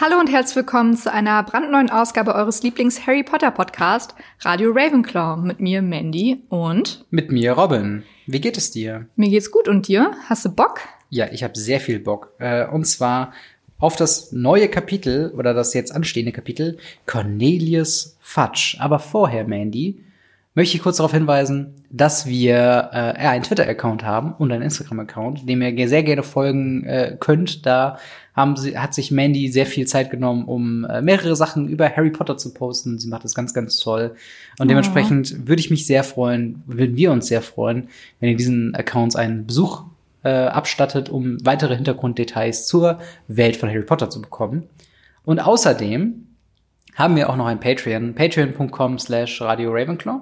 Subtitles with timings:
[0.00, 5.58] Hallo und herzlich willkommen zu einer brandneuen Ausgabe eures Lieblings-Harry Potter Podcast, Radio Ravenclaw, mit
[5.58, 8.04] mir Mandy und mit mir Robin.
[8.24, 9.08] Wie geht es dir?
[9.16, 10.12] Mir geht's gut und dir?
[10.28, 10.82] Hast du Bock?
[11.10, 12.32] Ja, ich habe sehr viel Bock.
[12.38, 13.32] Äh, und zwar
[13.80, 18.76] auf das neue Kapitel oder das jetzt anstehende Kapitel Cornelius Fudge.
[18.78, 19.98] Aber vorher, Mandy,
[20.58, 25.62] möchte ich kurz darauf hinweisen, dass wir äh, einen Twitter-Account haben und einen Instagram-Account, dem
[25.62, 27.64] ihr sehr gerne folgen äh, könnt.
[27.64, 28.00] Da
[28.34, 32.10] haben sie, hat sich Mandy sehr viel Zeit genommen, um äh, mehrere Sachen über Harry
[32.10, 32.98] Potter zu posten.
[32.98, 34.16] Sie macht das ganz, ganz toll.
[34.58, 35.46] Und dementsprechend oh.
[35.46, 37.88] würde ich mich sehr freuen, würden wir uns sehr freuen,
[38.18, 39.84] wenn ihr diesen Accounts einen Besuch
[40.24, 44.64] äh, abstattet, um weitere Hintergrunddetails zur Welt von Harry Potter zu bekommen.
[45.24, 46.26] Und außerdem
[46.96, 50.18] haben wir auch noch ein Patreon, patreon.com slash Radio Ravenclaw.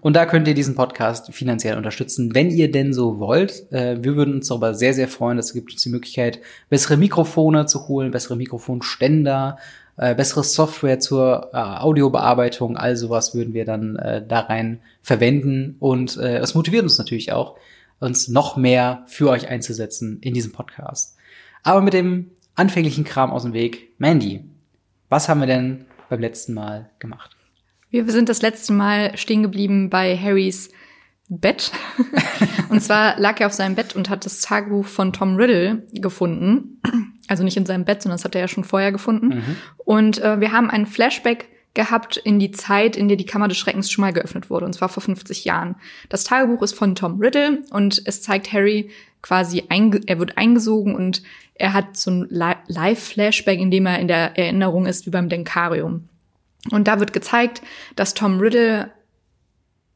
[0.00, 3.70] Und da könnt ihr diesen Podcast finanziell unterstützen, wenn ihr denn so wollt.
[3.72, 5.36] Äh, wir würden uns darüber sehr, sehr freuen.
[5.36, 9.58] Das gibt uns die Möglichkeit, bessere Mikrofone zu holen, bessere Mikrofonständer,
[9.96, 12.76] äh, bessere Software zur äh, Audiobearbeitung.
[12.76, 15.76] All sowas würden wir dann da rein verwenden.
[15.80, 17.56] Und es motiviert uns natürlich auch,
[18.00, 21.16] uns noch mehr für euch einzusetzen in diesem Podcast.
[21.62, 24.44] Aber mit dem anfänglichen Kram aus dem Weg, Mandy,
[25.08, 27.37] was haben wir denn beim letzten Mal gemacht?
[27.90, 30.70] Wir sind das letzte Mal stehen geblieben bei Harrys
[31.28, 31.70] Bett.
[32.70, 36.80] und zwar lag er auf seinem Bett und hat das Tagebuch von Tom Riddle gefunden.
[37.28, 39.28] Also nicht in seinem Bett, sondern das hat er ja schon vorher gefunden.
[39.28, 39.56] Mhm.
[39.76, 43.58] Und äh, wir haben einen Flashback gehabt in die Zeit, in der die Kammer des
[43.58, 45.76] Schreckens schon mal geöffnet wurde, und zwar vor 50 Jahren.
[46.08, 48.90] Das Tagebuch ist von Tom Riddle und es zeigt Harry
[49.22, 51.22] quasi, er wird eingesogen und
[51.54, 56.08] er hat so ein Live-Flashback, in dem er in der Erinnerung ist, wie beim Denkarium.
[56.70, 57.62] Und da wird gezeigt,
[57.96, 58.90] dass Tom Riddle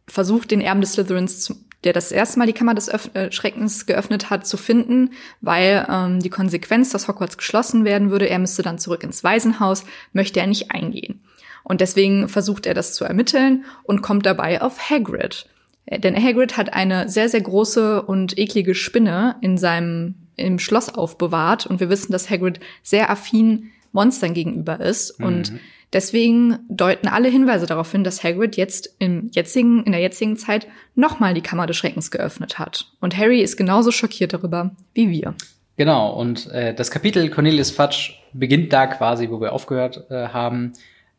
[0.07, 1.55] versucht, den Erben des Slytherins,
[1.85, 5.11] der das erste Mal die Kammer des Öff äh, Schreckens geöffnet hat, zu finden,
[5.41, 9.85] weil ähm, die Konsequenz, dass Hogwarts geschlossen werden würde, er müsste dann zurück ins Waisenhaus,
[10.13, 11.21] möchte er nicht eingehen.
[11.65, 15.47] Und deswegen versucht er das zu ermitteln und kommt dabei auf Hagrid.
[15.87, 20.89] Äh, denn Hagrid hat eine sehr, sehr große und eklige Spinne in seinem im Schloss
[20.89, 25.27] aufbewahrt und wir wissen, dass Hagrid sehr affin Monstern gegenüber ist mhm.
[25.27, 25.53] und
[25.93, 30.67] deswegen deuten alle Hinweise darauf hin, dass Hagrid jetzt im jetzigen in der jetzigen Zeit
[30.95, 35.35] nochmal die Kammer des Schreckens geöffnet hat und Harry ist genauso schockiert darüber wie wir.
[35.77, 40.73] Genau und äh, das Kapitel Cornelius Fudge beginnt da quasi, wo wir aufgehört äh, haben.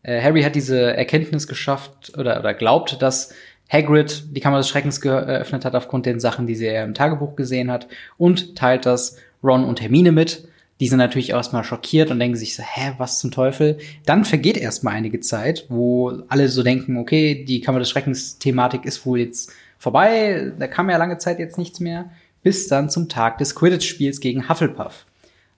[0.04, 3.34] Äh, Harry hat diese Erkenntnis geschafft oder, oder glaubt, dass
[3.72, 7.72] Hagrid die Kammer des Schreckens geöffnet hat aufgrund den Sachen, die sie im Tagebuch gesehen
[7.72, 10.48] hat und teilt das Ron und Hermine mit.
[10.80, 13.78] Die sind natürlich erstmal schockiert und denken sich so, hä, was zum Teufel?
[14.06, 18.86] Dann vergeht erstmal einige Zeit, wo alle so denken, okay, die Kammer des Schreckens Thematik
[18.86, 22.10] ist wohl jetzt vorbei, da kam ja lange Zeit jetzt nichts mehr,
[22.42, 25.06] bis dann zum Tag des Quidditch-Spiels gegen Hufflepuff,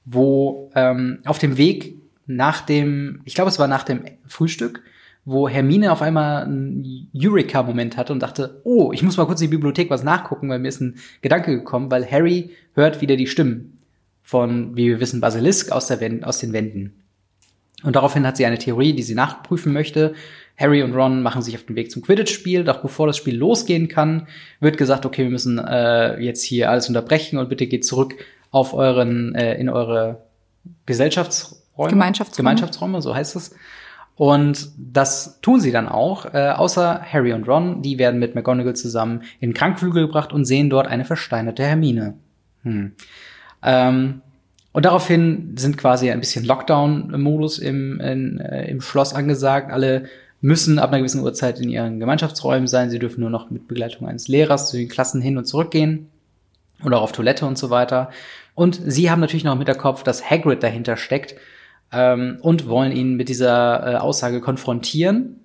[0.04, 1.96] wo ähm, auf dem Weg
[2.28, 4.82] nach dem, ich glaube, es war nach dem Frühstück,
[5.26, 9.50] wo Hermine auf einmal einen Eureka-Moment hatte und dachte, oh, ich muss mal kurz in
[9.50, 13.28] die Bibliothek was nachgucken, weil mir ist ein Gedanke gekommen, weil Harry hört wieder die
[13.28, 13.75] Stimmen
[14.26, 17.04] von, wie wir wissen, Basilisk aus, der Wend aus den Wänden.
[17.84, 20.16] Und daraufhin hat sie eine Theorie, die sie nachprüfen möchte.
[20.58, 22.64] Harry und Ron machen sich auf den Weg zum Quidditch-Spiel.
[22.64, 24.28] Doch bevor das Spiel losgehen kann,
[24.60, 28.16] wird gesagt, okay, wir müssen äh, jetzt hier alles unterbrechen und bitte geht zurück
[28.50, 30.24] auf euren, äh, in eure
[30.88, 31.92] Gesellschaftsräume.
[31.92, 32.38] Gemeinschaftsräume.
[32.38, 33.56] Gemeinschaftsräume, so heißt es.
[34.16, 37.84] Und das tun sie dann auch, äh, außer Harry und Ron.
[37.84, 42.16] Die werden mit McGonagall zusammen in den Krankflügel gebracht und sehen dort eine versteinerte Hermine.
[42.64, 42.94] Hm.
[43.66, 44.22] Ähm,
[44.72, 49.72] und daraufhin sind quasi ein bisschen Lockdown-Modus im, äh, im Schloss angesagt.
[49.72, 50.06] Alle
[50.42, 52.90] müssen ab einer gewissen Uhrzeit in ihren Gemeinschaftsräumen sein.
[52.90, 56.10] Sie dürfen nur noch mit Begleitung eines Lehrers zu den Klassen hin und zurück gehen
[56.84, 58.12] oder auf Toilette und so weiter.
[58.54, 61.36] Und sie haben natürlich noch im Hinterkopf, dass Hagrid dahinter steckt
[61.92, 65.40] ähm, und wollen ihn mit dieser äh, Aussage konfrontieren,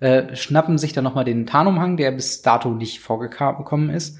[0.00, 4.18] äh, schnappen sich dann nochmal den Tarnumhang, der bis dato nicht vorgekommen ist.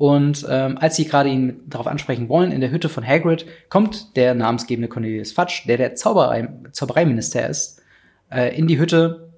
[0.00, 4.16] Und ähm, als sie gerade ihn darauf ansprechen wollen, in der Hütte von Hagrid, kommt
[4.16, 7.82] der namensgebende Cornelius Fudge, der der Zauberei Zaubereiminister ist,
[8.32, 9.28] äh, in die Hütte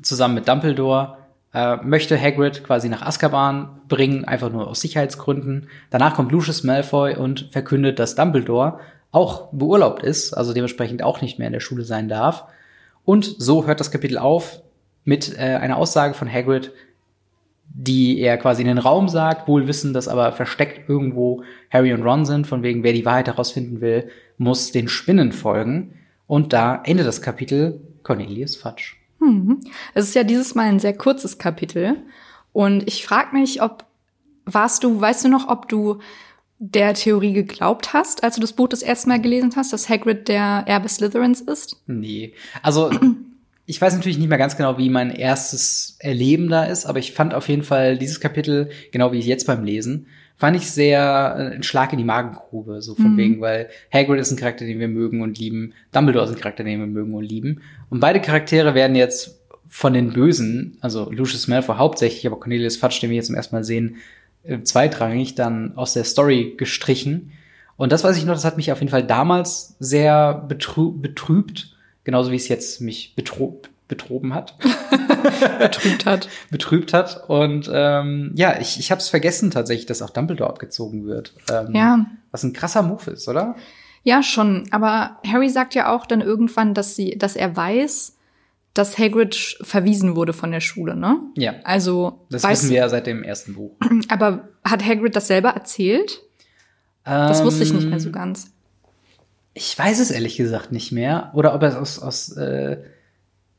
[0.00, 1.18] zusammen mit Dumbledore,
[1.52, 5.68] äh, möchte Hagrid quasi nach Azkaban bringen, einfach nur aus Sicherheitsgründen.
[5.90, 8.80] Danach kommt Lucius Malfoy und verkündet, dass Dumbledore
[9.12, 12.44] auch beurlaubt ist, also dementsprechend auch nicht mehr in der Schule sein darf.
[13.04, 14.62] Und so hört das Kapitel auf
[15.04, 16.72] mit äh, einer Aussage von Hagrid,
[17.68, 22.02] die er quasi in den Raum sagt, wohl wissen, dass aber versteckt irgendwo Harry und
[22.02, 24.08] Ron sind, von wegen, wer die Wahrheit herausfinden will,
[24.38, 25.94] muss den Spinnen folgen.
[26.26, 28.94] Und da endet das Kapitel Cornelius Fudge.
[29.20, 29.60] Hm.
[29.94, 31.96] Es ist ja dieses Mal ein sehr kurzes Kapitel.
[32.52, 33.84] Und ich frage mich, ob
[34.46, 35.98] warst du, weißt du noch, ob du
[36.58, 40.28] der Theorie geglaubt hast, als du das Buch das erste Mal gelesen hast, dass Hagrid
[40.28, 41.82] der Erbe Slytherins ist?
[41.86, 42.32] Nee.
[42.62, 42.90] Also,
[43.66, 47.12] ich weiß natürlich nicht mehr ganz genau, wie mein erstes Erleben da ist, aber ich
[47.12, 51.54] fand auf jeden Fall dieses Kapitel, genau wie jetzt beim Lesen, fand ich sehr äh,
[51.56, 53.16] ein Schlag in die Magengrube, so von Mhm.
[53.16, 56.62] wegen, weil Hagrid ist ein Charakter, den wir mögen und lieben, Dumbledore ist ein Charakter,
[56.62, 57.62] den wir mögen und lieben.
[57.90, 62.98] Und beide Charaktere werden jetzt von den Bösen, also Lucius Malfoy hauptsächlich, aber Cornelius Fudge,
[63.00, 63.96] den wir jetzt zum ersten Mal sehen,
[64.44, 67.32] äh, zweitrangig dann aus der Story gestrichen.
[67.76, 71.75] Und das weiß ich noch, das hat mich auf jeden Fall damals sehr betrü betrübt,
[72.06, 74.56] genauso wie es jetzt mich betrob betroben hat
[75.60, 76.28] Betrübt hat.
[76.50, 77.28] betrübt hat.
[77.28, 81.34] Und ähm, ja, ich, ich habe es vergessen tatsächlich, dass auch Dumbledore abgezogen wird.
[81.52, 82.06] Ähm, Ja.
[82.32, 83.54] Was ein krasser Move ist, oder?
[84.02, 84.66] Ja, schon.
[84.72, 88.16] Aber Harry sagt ja auch dann irgendwann, dass sie, dass er weiß,
[88.74, 91.20] dass Hagrid verwiesen wurde von der Schule, ne?
[91.36, 91.54] Ja.
[91.64, 93.76] Also, Das weiß, wissen wir ja seit dem ersten Buch.
[94.08, 96.22] aber hat Hagrid das selber erzählt?
[97.04, 98.50] Das wusste ich nicht mehr so Ähm, ganz.
[99.58, 101.30] Ich weiß es ehrlich gesagt nicht mehr.
[101.32, 102.76] Oder ob er es aus, aus äh,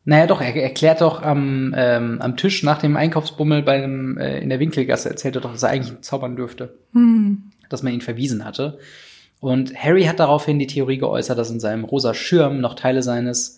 [0.06, 4.40] naja doch, er erklärt doch am, ähm, am Tisch nach dem Einkaufsbummel bei dem, äh,
[4.40, 6.78] in der Winkelgasse, erzählt er doch, dass er eigentlich zaubern dürfte.
[6.94, 7.52] Hm.
[7.70, 8.78] dass man ihn verwiesen hatte.
[9.40, 13.56] Und Harry hat daraufhin die Theorie geäußert, dass in seinem rosa Schirm noch Teile seines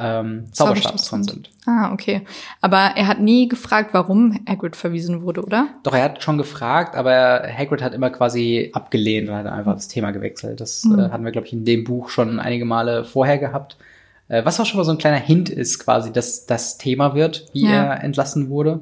[0.00, 1.50] ähm, Zauberstabs dran sind.
[1.66, 2.22] Ah, okay.
[2.60, 5.68] Aber er hat nie gefragt, warum Hagrid verwiesen wurde, oder?
[5.82, 9.88] Doch er hat schon gefragt, aber Hagrid hat immer quasi abgelehnt und hat einfach das
[9.88, 10.60] Thema gewechselt.
[10.60, 10.98] Das Mhm.
[10.98, 13.76] äh, hatten wir, glaube ich, in dem Buch schon einige Male vorher gehabt.
[14.28, 17.46] Äh, was auch schon mal so ein kleiner Hint ist, quasi, dass das Thema wird,
[17.52, 17.70] wie Ja.
[17.94, 18.80] er entlassen wurde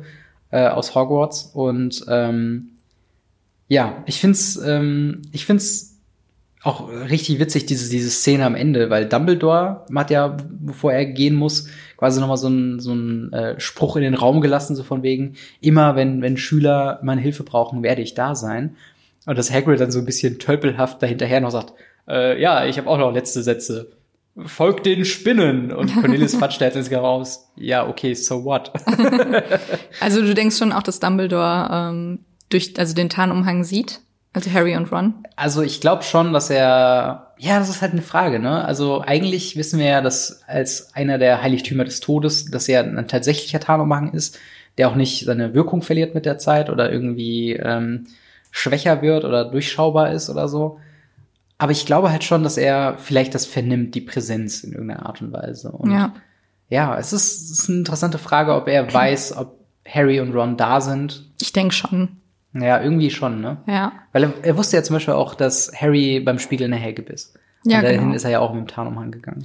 [0.50, 1.50] äh, aus Hogwarts.
[1.54, 2.70] Und ähm,
[3.68, 5.87] ja, ich find's, ähm, ich find's
[6.68, 11.34] auch richtig witzig, diese, diese Szene am Ende, weil Dumbledore hat ja, bevor er gehen
[11.34, 15.02] muss, quasi nochmal so einen so einen, äh, Spruch in den Raum gelassen, so von
[15.02, 18.76] wegen, immer wenn, wenn Schüler meine Hilfe brauchen, werde ich da sein.
[19.26, 21.72] Und dass Hagrid dann so ein bisschen tölpelhaft dahinterher noch sagt,
[22.06, 23.90] äh, ja, ich habe auch noch letzte Sätze.
[24.36, 25.72] Folgt den Spinnen.
[25.72, 28.72] Und Cornelius Fudge jetzt raus, ja, okay, so what?
[30.00, 32.20] Also du denkst schon auch, dass Dumbledore ähm,
[32.50, 34.00] durch also den Tarnumhang sieht?
[34.32, 35.14] Also Harry und Ron?
[35.36, 38.64] Also ich glaube schon, dass er, ja, das ist halt eine Frage, ne?
[38.64, 43.08] Also eigentlich wissen wir ja, dass als einer der Heiligtümer des Todes, dass er ein
[43.08, 44.38] tatsächlicher Tarnumhang ist,
[44.76, 48.06] der auch nicht seine Wirkung verliert mit der Zeit oder irgendwie ähm,
[48.50, 50.78] schwächer wird oder durchschaubar ist oder so.
[51.58, 55.20] Aber ich glaube halt schon, dass er vielleicht das vernimmt, die Präsenz in irgendeiner Art
[55.20, 55.72] und Weise.
[55.72, 56.14] Und ja.
[56.68, 60.56] ja, es ist, es ist eine interessante Frage, ob er weiß, ob Harry und Ron
[60.56, 61.28] da sind.
[61.40, 62.20] Ich denke schon.
[62.62, 63.58] Ja, irgendwie schon, ne?
[63.66, 63.92] Ja.
[64.12, 67.02] Weil er, er wusste ja zum Beispiel auch, dass Harry beim Spiegel in der Helge
[67.02, 67.34] ist.
[67.64, 68.14] Ja, und dahin genau.
[68.14, 69.44] ist er ja auch mit dem Tarnumhang gegangen.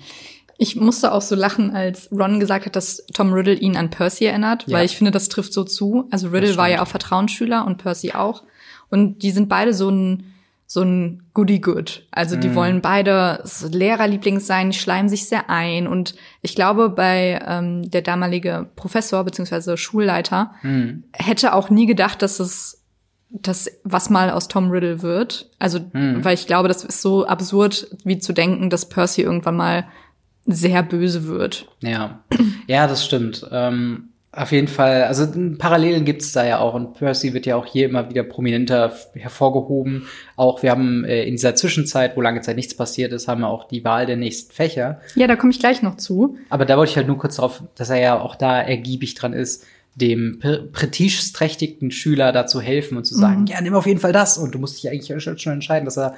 [0.58, 4.26] Ich musste auch so lachen, als Ron gesagt hat, dass Tom Riddle ihn an Percy
[4.26, 4.78] erinnert, Ja.
[4.78, 6.08] weil ich finde, das trifft so zu.
[6.12, 8.44] Also Riddle war ja auch Vertrauensschüler und Percy auch.
[8.90, 10.26] Und die sind beide so ein,
[10.68, 12.08] so ein Goody-Good.
[12.12, 12.56] Also die Mhm.
[12.56, 15.88] wollen beide Lehrerlieblings sein, die schleimen sich sehr ein.
[15.88, 21.04] Und ich glaube, bei ähm, der damalige Professor beziehungsweise Schulleiter Hm.
[21.14, 22.83] hätte auch nie gedacht, dass es
[23.34, 25.50] das was mal aus Tom Riddle wird.
[25.60, 26.24] Also, Hm.
[26.24, 29.86] weil ich glaube, das ist so absurd, wie zu denken, dass Percy irgendwann mal
[30.46, 31.68] sehr böse wird.
[31.82, 32.24] Ja.
[32.68, 33.46] ja, das stimmt.
[33.52, 35.28] Ähm, auf jeden Fall, also
[35.60, 40.08] Parallelen gibt's da ja auch und Percy wird ja auch hier immer wieder prominenter hervorgehoben.
[40.36, 43.48] Auch wir haben äh, in dieser Zwischenzeit, wo lange Zeit nichts passiert ist, haben wir
[43.48, 45.00] auch die Wahl der nächsten Fächer.
[45.16, 46.38] Ja, da komme ich gleich noch zu.
[46.50, 49.34] Aber da wollte ich halt nur kurz darauf, dass er ja auch da ergiebig dran
[49.34, 53.48] ist, dem pre- prestigeträchtigen Schüler da zu helfen und zu sagen, Mhm.
[53.48, 54.38] ja, nimm auf jeden Fall das.
[54.38, 56.16] Und du musst dich eigentlich schon schon entscheiden, dass er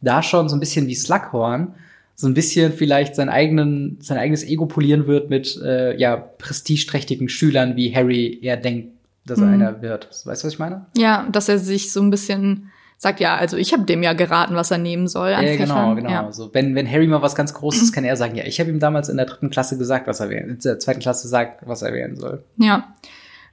[0.00, 1.74] da schon so ein bisschen wie Slughorn
[2.18, 7.28] so ein bisschen vielleicht sein, eigenen, sein eigenes Ego polieren wird mit äh, ja, prestigeträchtigen
[7.28, 8.88] Schülern, wie Harry er denkt,
[9.26, 9.52] dass er Mhm.
[9.54, 10.08] einer wird.
[10.24, 10.86] Weißt du, was ich meine?
[10.96, 14.54] Ja, dass er sich so ein bisschen sagt, ja, also ich habe dem ja geraten,
[14.54, 16.10] was er nehmen soll an Ja, genau, genau.
[16.10, 16.32] Ja.
[16.32, 18.80] So, wenn, wenn Harry mal was ganz Großes, kann er sagen, ja, ich habe ihm
[18.80, 21.82] damals in der dritten Klasse gesagt, was er wählen, in der zweiten Klasse sagt, was
[21.82, 22.42] er wählen soll.
[22.56, 22.94] Ja.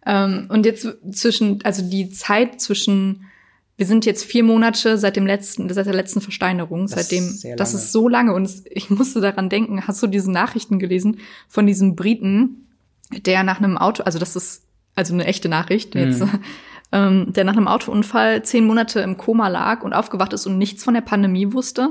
[0.06, 3.26] Ähm, und jetzt zwischen, also die Zeit zwischen,
[3.78, 7.24] wir sind jetzt vier Monate seit dem letzten, seit der letzten Versteinerung, Das ist seitdem,
[7.30, 10.80] sehr das ist so lange und es, ich musste daran denken, hast du diese Nachrichten
[10.80, 12.68] gelesen von diesem Briten,
[13.26, 14.64] der nach einem Auto, also das ist
[14.96, 16.40] also eine echte Nachricht jetzt, Mhm.
[16.94, 20.84] Ähm, der nach einem Autounfall zehn Monate im Koma lag und aufgewacht ist und nichts
[20.84, 21.90] von der Pandemie wusste.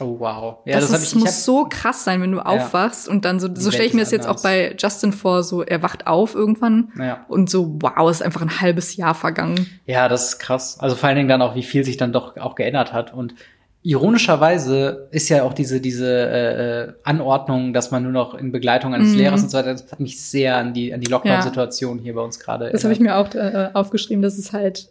[0.00, 0.58] Oh, wow.
[0.64, 3.24] Ja, das das, ist, ich, ich muss hab, so krass sein, wenn du aufwachst und
[3.26, 6.06] dann so, so stelle ich mir das jetzt auch bei Justin vor, so er wacht
[6.06, 7.24] auf irgendwann Ja.
[7.28, 9.66] und so, wow, ist einfach ein halbes Jahr vergangen.
[9.84, 10.78] Ja, das ist krass.
[10.80, 13.12] Also vor allen Dingen dann auch, wie viel sich dann doch auch geändert hat.
[13.12, 13.34] Und
[13.82, 18.94] ironischerweise ist ja auch diese, diese äh, äh, Anordnung, dass man nur noch in Begleitung
[18.94, 19.18] eines Mhm.
[19.18, 22.22] Lehrers und so weiter, das hat mich sehr an die, an die Lockdown-Situation hier bei
[22.22, 24.88] uns gerade Das habe ich mir auch äh, aufgeschrieben, das ist halt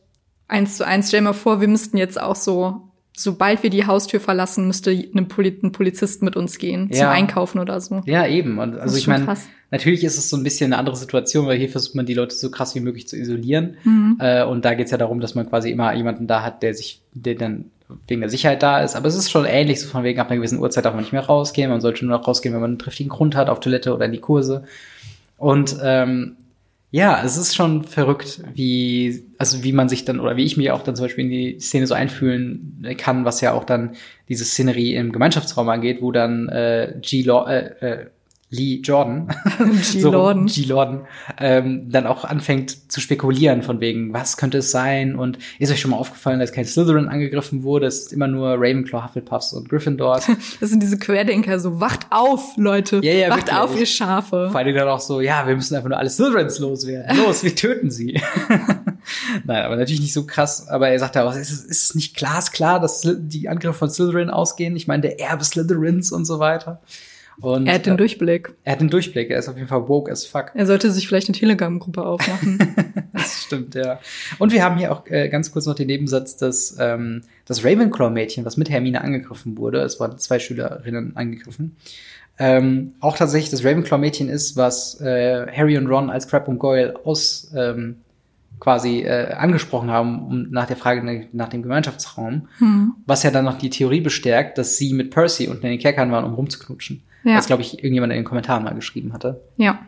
[0.48, 1.08] eins zu eins.
[1.08, 4.92] Stell dir mal vor, wir müssten jetzt auch so sobald wir die Haustür verlassen, müsste
[4.92, 7.12] eine Poli ein Polizist mit uns gehen zum Ja.
[7.12, 8.02] Einkaufen oder so.
[8.06, 8.58] Ja, eben.
[8.58, 9.28] Und also ich meine,
[9.70, 12.36] natürlich ist es so ein bisschen eine andere Situation, weil hier versucht man die Leute
[12.36, 13.76] so krass wie möglich zu isolieren.
[13.84, 14.18] Mhm.
[14.20, 17.02] Äh, und da geht's ja darum, dass man quasi immer jemanden da hat, der sich,
[17.14, 17.66] der dann
[18.08, 18.96] wegen der Sicherheit da ist.
[18.96, 21.14] Aber es ist schon ähnlich, so von wegen ab einer gewissen Uhrzeit darf man nicht
[21.14, 21.70] mehr rausgehen.
[21.70, 24.12] Man sollte nur noch rausgehen, wenn man einen triftigen Grund hat, auf Toilette oder in
[24.12, 24.64] die Kurse.
[25.38, 26.38] Und ähm,
[26.92, 30.72] ja, es ist schon verrückt, wie, also wie man sich dann, oder wie ich mich
[30.72, 33.96] auch dann zum Beispiel in die Szene so einfühlen kann, was ja auch dann
[34.28, 37.22] diese Szenerie im Gemeinschaftsraum angeht, wo dann äh, G.
[37.24, 38.06] Law, äh, äh,
[38.54, 39.30] Lee Jordan,
[39.92, 40.02] G.
[40.02, 40.46] Lorden.
[40.46, 40.66] G.
[40.66, 41.02] Lorden,
[41.40, 45.16] ähm, dann auch anfängt zu spekulieren von wegen, was könnte es sein?
[45.16, 47.86] Und ist euch schon mal aufgefallen, dass kein Slytherin angegriffen wurde?
[47.86, 50.28] Es ist immer nur Ravenclaw, Hufflepuffs und Gryffindors.
[50.60, 53.00] Das sind diese Querdenker, so wacht auf, Leute.
[53.04, 53.58] Ja, ja, wacht wirklich.
[53.58, 54.50] auf, ihr Schafe.
[54.52, 57.18] Vor allem dann auch so, ja, wir müssen einfach nur alle Slytherins loswerden.
[57.18, 58.22] Los, wir töten sie.
[59.46, 60.68] Nein, aber natürlich nicht so krass.
[60.68, 63.90] Aber er sagt ja auch, ist es, ist es nicht glasklar, dass die Angriffe von
[63.90, 64.76] Slytherin ausgehen?
[64.76, 66.82] Ich meine, der Erbe Slytherins und so weiter.
[67.40, 68.54] Und Er hat den äh, Durchblick.
[68.64, 69.30] er hat den Durchblick.
[69.32, 70.52] Er ist auf jeden Fall woke as fuck.
[70.54, 72.60] Er sollte sich vielleicht eine Telegram-Gruppe aufmachen.
[73.14, 74.00] Das stimmt, ja.
[74.40, 78.46] Und wir haben hier auch äh, ganz kurz noch den Nebensatz, dass ähm, das Ravenclaw-Mädchen,
[78.46, 81.76] was mit Hermine angegriffen wurde, es waren zwei Schülerinnen angegriffen,
[82.40, 86.96] ähm, auch tatsächlich das Ravenclaw-Mädchen ist, was äh, Harry und Ron als Crab und Goyle
[87.04, 87.98] aus ähm,
[88.60, 92.94] quasi äh, angesprochen haben um, nach der Frage nach, dem Gemeinschaftsraum, Hm.
[93.06, 96.12] was ja dann noch die Theorie bestärkt, dass sie mit Percy unten in den Kerkern
[96.12, 97.04] waren, um rumzuknutschen.
[97.24, 97.36] Ja.
[97.38, 99.42] Was, glaube ich, irgendjemand in den Kommentaren mal geschrieben hatte.
[99.58, 99.80] Ja.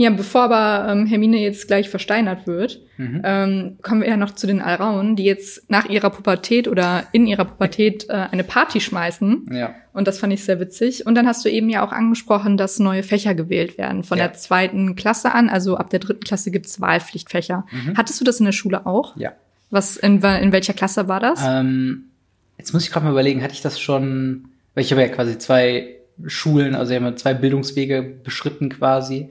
[0.00, 3.20] Ja, bevor aber ähm, Hermine jetzt gleich versteinert wird, Mhm.
[3.24, 7.26] ähm, kommen wir ja noch zu den Alraunen, die jetzt nach ihrer Pubertät oder in
[7.26, 9.46] ihrer Pubertät äh, eine Party schmeißen.
[9.52, 9.74] Ja.
[9.92, 11.04] Und das fand ich sehr witzig.
[11.06, 14.04] Und dann hast du eben ja auch angesprochen, dass neue Fächer gewählt werden.
[14.04, 14.26] Von Ja.
[14.28, 17.66] der zweiten Klasse an, also ab der dritten Klasse gibt's Wahlpflichtfächer.
[17.70, 17.96] Mhm.
[17.96, 19.16] Hattest du das in der Schule auch?
[19.16, 19.32] Ja.
[19.70, 21.40] Was in, in welcher Klasse war das?
[21.44, 22.04] Ähm,
[22.56, 25.38] jetzt muss ich gerade mal überlegen, hatte ich das schon, weil ich habe ja quasi
[25.38, 29.30] zwei Schulen, also ich habe zwei Bildungswege beschritten quasi.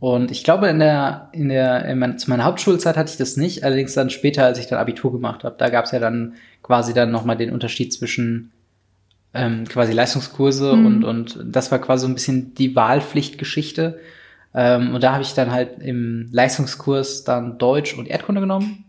[0.00, 3.36] Und ich glaube, in der, in der, in mein, zu meiner Hauptschulzeit hatte ich das
[3.36, 6.34] nicht, allerdings dann später, als ich dann Abitur gemacht habe, da gab es ja dann
[6.62, 8.52] quasi dann nochmal den Unterschied zwischen
[9.34, 10.86] ähm, quasi Leistungskurse Mhm.
[10.86, 13.98] und, und das war quasi so ein bisschen die Wahlpflichtgeschichte.
[14.54, 18.84] Ähm, und da habe ich dann halt im Leistungskurs dann Deutsch und Erdkunde genommen.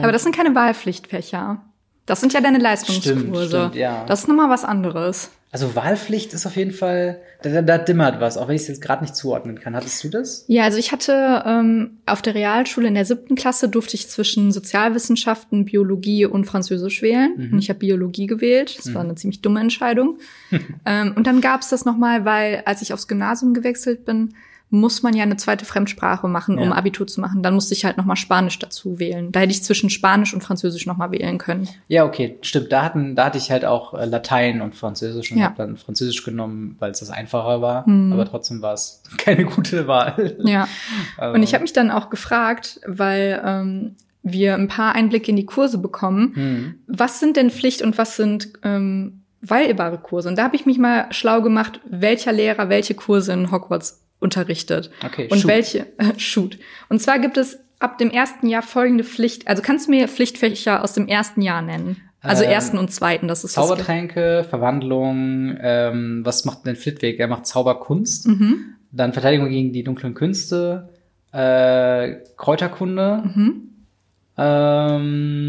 [0.00, 1.60] aber das sind keine Wahlpflichtfächer.
[2.06, 3.18] Das sind ja deine Leistungskurse.
[3.20, 4.04] Stimmt, stimmt, ja.
[4.06, 5.30] Das ist nochmal was anderes.
[5.50, 8.82] Also Wahlpflicht ist auf jeden Fall, da, da, dimmert was, auch wenn ich es jetzt
[8.82, 9.74] gerade nicht zuordnen kann.
[9.74, 10.44] Hattest du das?
[10.46, 14.52] Ja, also ich hatte ähm, auf der Realschule in der siebten Klasse durfte ich zwischen
[14.52, 17.34] Sozialwissenschaften, Biologie und Französisch wählen.
[17.36, 17.52] Mhm.
[17.54, 18.76] Und ich habe Biologie gewählt.
[18.78, 20.18] Das war eine ziemlich dumme Entscheidung.
[20.84, 24.34] ähm, und dann gab es das nochmal, weil als ich aufs Gymnasium gewechselt bin,
[24.70, 26.72] muss man ja eine zweite Fremdsprache machen, um Ja.
[26.74, 27.42] Abitur zu machen.
[27.42, 29.32] Dann musste ich halt nochmal Spanisch dazu wählen.
[29.32, 31.68] Da hätte ich zwischen Spanisch und Französisch nochmal wählen können.
[31.88, 32.70] Ja, okay, stimmt.
[32.70, 35.44] Da hatten, da hatte ich halt auch äh, Latein und Französisch und Ja.
[35.46, 37.88] habe dann Französisch genommen, weil es das einfacher war.
[37.88, 38.12] Mhm.
[38.12, 40.36] Aber trotzdem war es keine gute Wahl.
[40.44, 40.68] Ja.
[41.16, 45.36] Also, Und ich habe mich dann auch gefragt, weil ähm, wir ein paar Einblicke in
[45.36, 50.28] die Kurse bekommen, hm, was sind denn Pflicht und was sind ähm, wählbare Kurse?
[50.28, 54.90] Und da habe ich mich mal schlau gemacht, welcher Lehrer welche Kurse in Hogwarts unterrichtet.
[55.04, 55.48] Okay, und shoot.
[55.48, 56.58] welche, äh, shoot.
[56.88, 60.82] Und zwar gibt es ab dem ersten Jahr folgende Pflicht, also kannst du mir Pflichtfächer
[60.82, 61.96] aus dem ersten Jahr nennen?
[62.20, 67.20] Also Ähm, ersten und zweiten, das ist Zaubertränke, Verwandlung, ähm, was macht denn Flitwick?
[67.20, 68.74] Er macht Zauberkunst, Mhm.
[68.90, 70.88] dann Verteidigung gegen die dunklen Künste,
[71.32, 73.62] äh, Kräuterkunde, Mhm.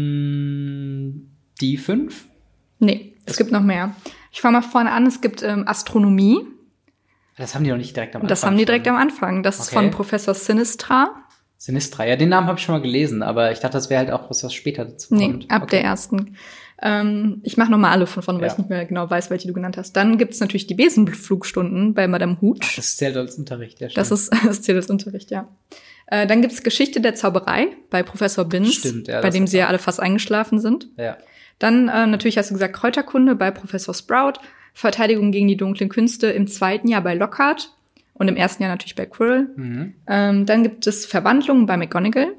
[0.00, 1.28] ähm,
[1.60, 2.26] die fünf.
[2.78, 3.94] Nee, es gibt noch mehr.
[4.32, 6.38] Ich fange mal vorne an, es gibt ähm, Astronomie.
[7.40, 8.28] Das haben die noch nicht direkt am Anfang.
[8.28, 8.94] Das haben die direkt schon.
[8.96, 9.42] am Anfang.
[9.42, 9.76] Das ist Okay.
[9.76, 11.10] von Professor Sinistra.
[11.56, 12.06] Sinistra.
[12.06, 14.30] Ja, den Namen habe ich schon mal gelesen, aber ich dachte, das wäre halt auch
[14.30, 15.50] was, was später dazu Nee, kommt.
[15.50, 16.36] ab der ersten.
[16.82, 18.52] Ähm, ich mache nochmal alle von vorne, weil Ja.
[18.54, 19.92] ich nicht mehr genau weiß, welche du genannt hast.
[19.94, 22.58] Dann gibt's natürlich die Besenflugstunden bei Madame Hooch.
[22.76, 23.88] Das zählt als Unterricht, ja.
[23.94, 24.20] Das stimmt.
[24.20, 25.48] ist das Ziel des Unterrichts, ja.
[26.06, 29.50] Äh, dann gibt's Geschichte der Zauberei bei Professor Binz, Stimmt, ja, bei das dem ist
[29.50, 30.88] sie ja alle fast eingeschlafen sind.
[30.96, 31.18] Ja.
[31.58, 34.40] Dann äh, natürlich hast du gesagt Kräuterkunde bei Professor Sprout,
[34.74, 37.72] Verteidigung gegen die dunklen Künste im zweiten Jahr bei Lockhart
[38.14, 39.48] und im ersten Jahr natürlich bei Quirrell.
[39.56, 39.94] Mhm.
[40.06, 42.32] Ähm, dann gibt es Verwandlungen bei McGonagall,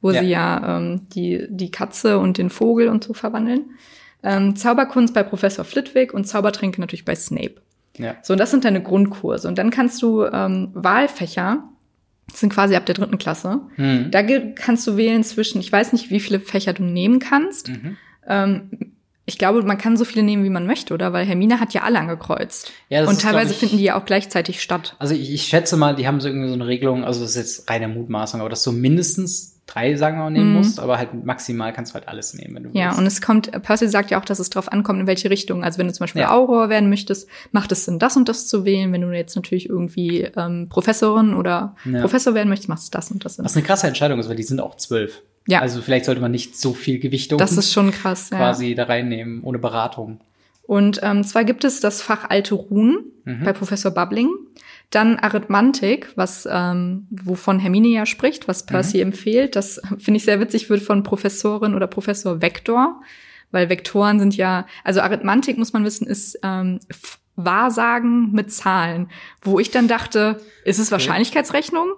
[0.00, 0.20] wo Ja.
[0.20, 3.70] sie ja ähm, die, die Katze und den Vogel und so verwandeln.
[4.22, 7.54] Ähm, Zauberkunst bei Professor Flitwick und Zaubertränke natürlich bei Snape.
[7.98, 8.16] Ja.
[8.22, 9.48] So, und das sind deine Grundkurse.
[9.48, 11.64] Und dann kannst du ähm, Wahlfächer,
[12.30, 14.10] das sind quasi ab der dritten Klasse, Mhm.
[14.10, 14.22] da
[14.54, 17.68] kannst du wählen zwischen, ich weiß nicht, wie viele Fächer du nehmen kannst.
[17.68, 17.96] Mhm.
[18.26, 18.70] Ähm,
[19.24, 21.12] ich glaube, man kann so viele nehmen, wie man möchte, oder?
[21.12, 22.72] Weil Hermine hat ja alle angekreuzt.
[22.88, 24.96] Ja, das und ist, teilweise ich- finden die ja auch gleichzeitig statt.
[24.98, 27.36] Also ich, ich schätze mal, die haben so irgendwie so eine Regelung, also das ist
[27.36, 30.56] jetzt reine Mutmaßung, aber dass so mindestens drei, sagen wir mal, nehmen Mhm.
[30.56, 32.98] musst, aber halt maximal kannst du halt alles nehmen, wenn du Ja, willst.
[32.98, 35.62] und es kommt, Percy sagt ja auch, dass es darauf ankommt, in welche Richtung.
[35.62, 36.32] Also wenn du zum Beispiel Ja.
[36.32, 38.92] Auror werden möchtest, macht es Sinn, das und das zu wählen.
[38.92, 42.00] Wenn du jetzt natürlich irgendwie ähm, Professorin oder Ja.
[42.00, 43.44] Professor werden möchtest, macht es das und das Sinn.
[43.44, 45.22] Was eine krasse Entscheidung ist, weil die sind auch zwölf.
[45.48, 45.60] Ja.
[45.60, 48.36] Also vielleicht sollte man nicht so viel Gewichtung Das ist schon krass, ja.
[48.38, 50.20] quasi da reinnehmen, ohne Beratung.
[50.64, 53.44] Und ähm, zwar gibt es das Fach Alte Runen Mhm.
[53.44, 54.30] bei Professor Bubbling.
[54.90, 59.02] Dann Arithmantik, was ähm, wovon Hermine ja spricht, was Percy Mhm.
[59.04, 59.56] empfiehlt.
[59.56, 63.00] Das finde ich sehr witzig, wird von Professorin oder Professor Vektor,
[63.52, 66.78] weil Vektoren sind ja, also Arithmantik muss man wissen, ist ähm,
[67.36, 69.08] Wahrsagen mit Zahlen,
[69.42, 71.88] wo ich dann dachte, ist es Wahrscheinlichkeitsrechnung?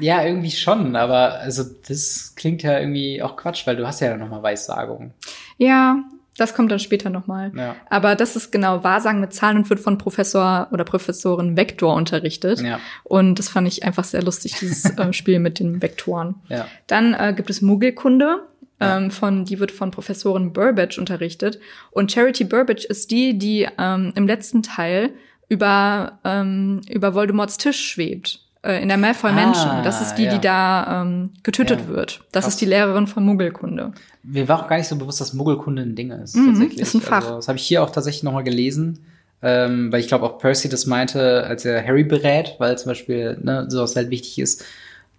[0.00, 4.16] Ja, irgendwie schon, aber also das klingt ja irgendwie auch Quatsch, weil du hast ja
[4.16, 5.12] noch mal Weissagung.
[5.58, 6.02] Ja,
[6.36, 7.52] das kommt dann später nochmal.
[7.56, 7.76] Ja.
[7.90, 12.60] Aber das ist genau Wahrsagen mit Zahlen und wird von Professor oder Professorin Vektor unterrichtet.
[12.60, 12.80] Ja.
[13.04, 16.36] Und das fand ich einfach sehr lustig, dieses äh, Spiel mit den Vektoren.
[16.48, 16.66] Ja.
[16.86, 18.42] Dann äh, gibt es Muggelkunde.
[18.80, 21.60] Ähm, von, die wird von Professorin Burbage unterrichtet.
[21.92, 25.10] Und Charity Burbage ist die, die ähm, im letzten Teil
[25.48, 28.43] über, ähm, über Voldemorts Tisch schwebt.
[28.64, 29.82] Äh, in der Malfoy Ah, Mansion.
[29.84, 30.32] Das ist die, ja.
[30.34, 31.88] die da ähm, getötet Ja.
[31.88, 32.20] wird.
[32.32, 32.54] Das Krass.
[32.54, 33.92] ist die Lehrerin von Muggelkunde.
[34.22, 36.34] Mir war auch gar nicht so bewusst, dass Muggelkunde ein Ding ist.
[36.34, 36.80] Mhm, tatsächlich.
[36.80, 37.24] ist ein Fach.
[37.24, 39.00] Also, das habe ich hier auch tatsächlich noch mal gelesen,
[39.42, 43.36] ähm, weil ich glaube auch Percy das meinte, als er Harry berät, weil zum Beispiel
[43.42, 44.64] ne, sowas halt wichtig ist,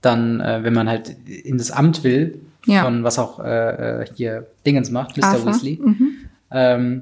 [0.01, 2.83] dann, äh, wenn man halt in das Amt will, Ja.
[2.83, 5.23] von was auch äh, äh, hier Dingens macht, Mr.
[5.25, 5.45] Arthur.
[5.53, 5.79] Weasley.
[5.83, 6.11] Mhm.
[6.51, 7.01] Ähm,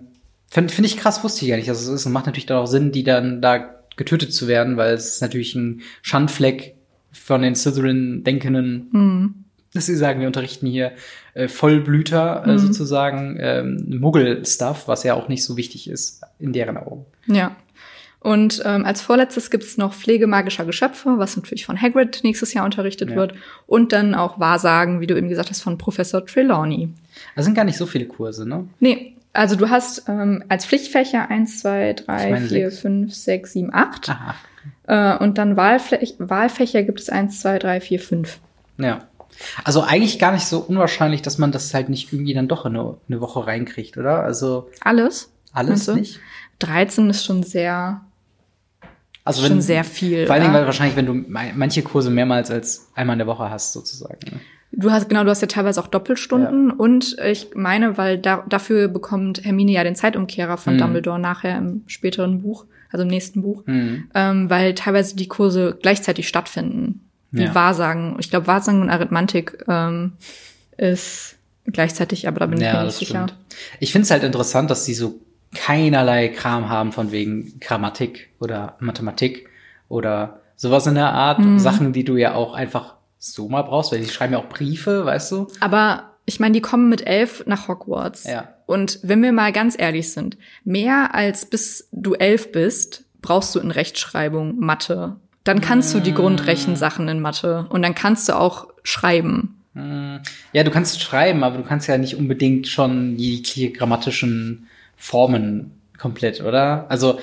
[0.50, 2.06] Finde find ich krass, wusste ich gar nicht, dass es ist.
[2.06, 3.58] Und macht natürlich dann auch Sinn, die dann da
[3.96, 6.76] getötet zu werden, weil es ist natürlich ein Schandfleck
[7.12, 9.34] von den Slytherin-Denkenden, Mhm.
[9.74, 10.92] dass sie sagen, wir unterrichten hier
[11.36, 12.58] äh, Vollblüter äh, Mhm.
[12.60, 17.06] sozusagen, ähm, Muggel-Stuff, was ja auch nicht so wichtig ist in deren Augen.
[17.28, 17.56] Ja.
[18.20, 22.54] Und ähm, als vorletztes gibt es noch Pflege magischer Geschöpfe, was natürlich von Hagrid nächstes
[22.54, 23.16] Jahr unterrichtet Ja.
[23.18, 23.34] wird.
[23.68, 26.88] Und dann auch Wahrsagen, wie du eben gesagt hast, von Professor Trelawney.
[27.36, 28.66] Das sind gar nicht so viele Kurse, ne?
[28.79, 32.81] Nee, also du hast ähm, als Pflichtfächer eins, zwei, drei, vier, sechs.
[32.81, 34.09] fünf, sechs, sieben, acht.
[34.09, 34.35] Aha.
[34.87, 38.39] Äh, und dann Wahlfläch Wahlfächer gibt es eins, zwei, drei, vier, fünf.
[38.77, 39.07] Ja.
[39.63, 42.77] Also eigentlich gar nicht so unwahrscheinlich, dass man das halt nicht irgendwie dann doch in
[42.77, 44.24] eine, eine Woche reinkriegt, oder?
[44.24, 45.31] Also Alles?
[45.51, 46.19] alles nicht?
[46.59, 48.01] 13 ist schon sehr,
[49.24, 50.27] Also schon sehr viel.
[50.27, 53.50] Vor allen Dingen, weil wahrscheinlich, wenn du manche Kurse mehrmals als einmal in der Woche
[53.50, 54.39] hast, sozusagen.
[54.75, 58.88] Du hast genau, du hast ja teilweise auch Doppelstunden und ich meine, weil da, dafür
[58.88, 60.77] bekommt Hermine ja den Zeitumkehrer von Mhm.
[60.79, 64.05] Dumbledore nachher im späteren Buch, also im nächsten Buch, Mhm.
[64.16, 67.01] ähm, weil teilweise die Kurse gleichzeitig stattfinden.
[67.31, 67.55] Wie Ja.
[67.55, 68.16] Wahrsagen.
[68.20, 70.14] Ich glaube, Wahrsagen und Arithmantik ähm,
[70.77, 73.27] ist gleichzeitig, aber da bin ich mir Ja, nicht sicher.
[73.27, 73.36] stimmt.
[73.79, 75.20] Ich finde es halt interessant, dass sie so
[75.55, 79.48] keinerlei Kram haben von wegen Grammatik oder Mathematik
[79.88, 81.40] oder sowas in der Art.
[81.40, 81.59] Mhm.
[81.59, 82.93] Sachen, die du ja auch einfach
[83.25, 85.48] so mal brauchst, weil die schreiben ja auch Briefe, weißt du?
[85.62, 88.25] Aber ich meine, die kommen mit elf nach Hogwarts.
[88.25, 88.50] Ja.
[88.66, 93.59] Und wenn wir mal ganz ehrlich sind, mehr als bis du elf bist, brauchst du
[93.59, 95.16] in Rechtschreibung Mathe.
[95.46, 96.16] Dann kannst du die Mm.
[96.16, 99.62] Grundrechensachen in Mathe und dann kannst du auch schreiben.
[99.74, 100.20] Hm,
[100.51, 106.42] Ja, du kannst schreiben, aber du kannst ja nicht unbedingt schon jegliche grammatischen Formen komplett,
[106.42, 106.86] oder?
[106.90, 107.20] Also,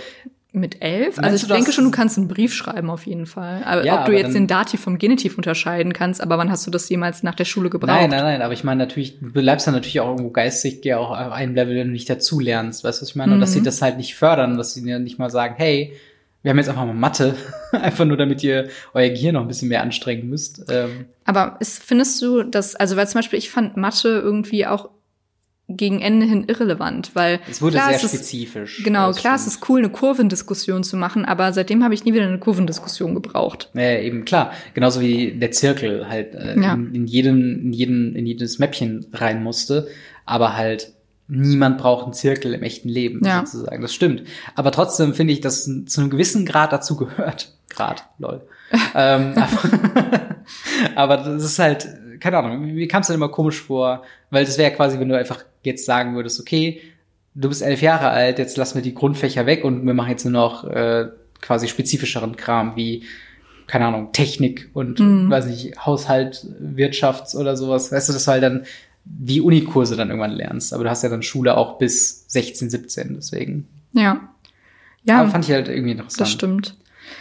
[0.52, 1.16] Mit elf?
[1.18, 3.62] Meinst Also ich denke schon, du kannst einen Brief schreiben auf jeden Fall.
[3.64, 6.66] Aber Ja, ob du aber jetzt den Dativ vom Genitiv unterscheiden kannst, aber wann hast
[6.66, 7.86] du das jemals nach der Schule gebraucht?
[7.88, 10.98] nein, nein, nein, aber ich meine natürlich, du bleibst dann natürlich auch irgendwo geistig, ja
[10.98, 13.34] auch auf einem Level, wenn du nicht dazu lernst, weißt du, was ich meine?
[13.34, 13.54] Und dass Mhm.
[13.54, 15.92] sie das halt nicht fördern, dass sie dir nicht mal sagen, hey,
[16.42, 17.36] wir haben jetzt einfach mal Mathe,
[17.72, 20.64] einfach nur damit ihr euer Gehirn noch ein bisschen mehr anstrengen müsst.
[20.68, 24.88] Ähm, Aber ist, findest du das, also weil zum Beispiel ich fand Mathe irgendwie auch
[25.76, 28.82] gegen Ende hin irrelevant, weil es wurde klar, sehr es ist- spezifisch.
[28.84, 29.54] Genau, Das klar, es stimmt.
[29.56, 33.70] ist cool, eine Kurvendiskussion zu machen, aber seitdem habe ich nie wieder eine Kurvendiskussion gebraucht.
[33.74, 34.52] Ja, eben klar.
[34.74, 36.74] Genauso wie der Zirkel halt äh, Ja.
[36.74, 39.88] in, in jedem, in jedem, in jedes Mäppchen rein musste.
[40.26, 40.92] Aber halt
[41.32, 43.44] niemand braucht einen Zirkel im echten Leben Ja.
[43.46, 43.80] sozusagen.
[43.82, 44.24] Das stimmt.
[44.56, 47.52] Aber trotzdem finde ich, dass es zu einem gewissen Grad dazu gehört.
[47.68, 48.42] Grad, lol.
[48.96, 49.70] ähm, aber,
[50.96, 51.86] aber das ist halt,
[52.20, 55.16] keine Ahnung, mir kam es dann immer komisch vor, weil das wäre quasi, wenn du
[55.18, 56.80] einfach jetzt sagen würdest, okay,
[57.34, 60.24] du bist elf Jahre alt, jetzt lassen wir die Grundfächer weg und wir machen jetzt
[60.24, 61.08] nur noch äh,
[61.40, 63.04] quasi spezifischeren Kram wie,
[63.66, 65.30] keine Ahnung, Technik und, Mhm.
[65.30, 67.92] weiß nicht, Haushalt, Wirtschafts oder sowas.
[67.92, 68.64] Weißt du, dass du halt dann
[69.04, 70.74] die Unikurse dann irgendwann lernst.
[70.74, 73.66] Aber du hast ja dann Schule auch bis 16, 17, deswegen.
[73.92, 74.28] Ja.
[75.04, 76.20] Ja, Aber fand ich halt irgendwie interessant.
[76.20, 76.76] das stimmt.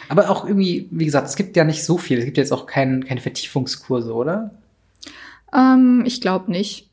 [0.10, 2.18] Aber auch irgendwie, wie gesagt, es gibt ja nicht so viel.
[2.20, 4.52] Es gibt jetzt auch kein, keine Vertiefungskurse, oder?
[5.54, 6.90] Ähm, ich glaube nicht.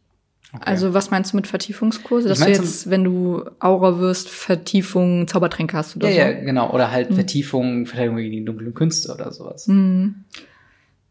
[0.53, 0.63] Okay.
[0.65, 2.29] Also was meinst du mit Vertiefungskurse?
[2.29, 6.33] Dass Ich mein du jetzt, wenn du Aura wirst, Vertiefung, Zaubertränke hast oder ja, so?
[6.33, 6.73] ja, genau.
[6.73, 7.15] Oder halt Mhm.
[7.17, 9.67] Vertiefung, Verteidigung gegen die dunklen Künste oder sowas.
[9.67, 10.25] Hm.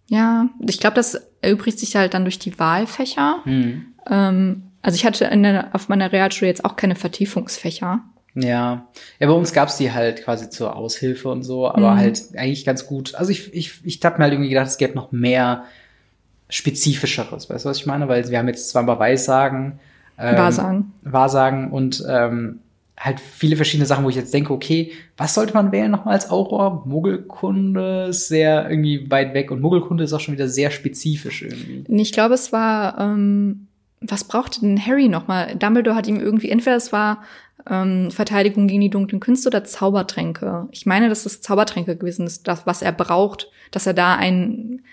[0.07, 3.39] Ja, ich glaube, das erübrigt sich halt dann durch die Wahlfächer.
[3.43, 3.85] Hm.
[4.09, 8.01] Ähm, also ich hatte in der, auf meiner Realschule jetzt auch keine Vertiefungsfächer.
[8.35, 8.87] Ja.
[9.19, 11.97] Ja, bei uns gab's die halt quasi zur Aushilfe und so, aber Mhm.
[11.97, 13.15] halt eigentlich ganz gut.
[13.15, 15.63] Also ich, ich, ich hab mir halt irgendwie gedacht, es gäbe noch mehr
[16.49, 18.07] Spezifischeres, weißt du, was ich meine?
[18.07, 19.79] Weil wir haben jetzt zweimal Weissagen,
[20.17, 20.93] ähm, Wahrsagen.
[21.03, 22.59] Wahrsagen und ähm,
[22.97, 26.29] halt viele verschiedene Sachen, wo ich jetzt denke, okay, was sollte man wählen nochmal als
[26.29, 26.83] Auror?
[26.85, 31.83] Muggelkunde ist sehr irgendwie weit weg und Muggelkunde ist auch schon wieder sehr spezifisch irgendwie.
[32.01, 33.67] Ich glaube, es war, ähm,
[33.99, 35.55] was brauchte denn Harry nochmal?
[35.55, 37.23] Dumbledore hat ihm irgendwie, entweder es war
[37.69, 40.67] ähm, Verteidigung gegen die dunklen Künste oder Zaubertränke.
[40.71, 44.83] Ich meine, dass es Zaubertränke gewesen ist, das, was er braucht, dass er da einen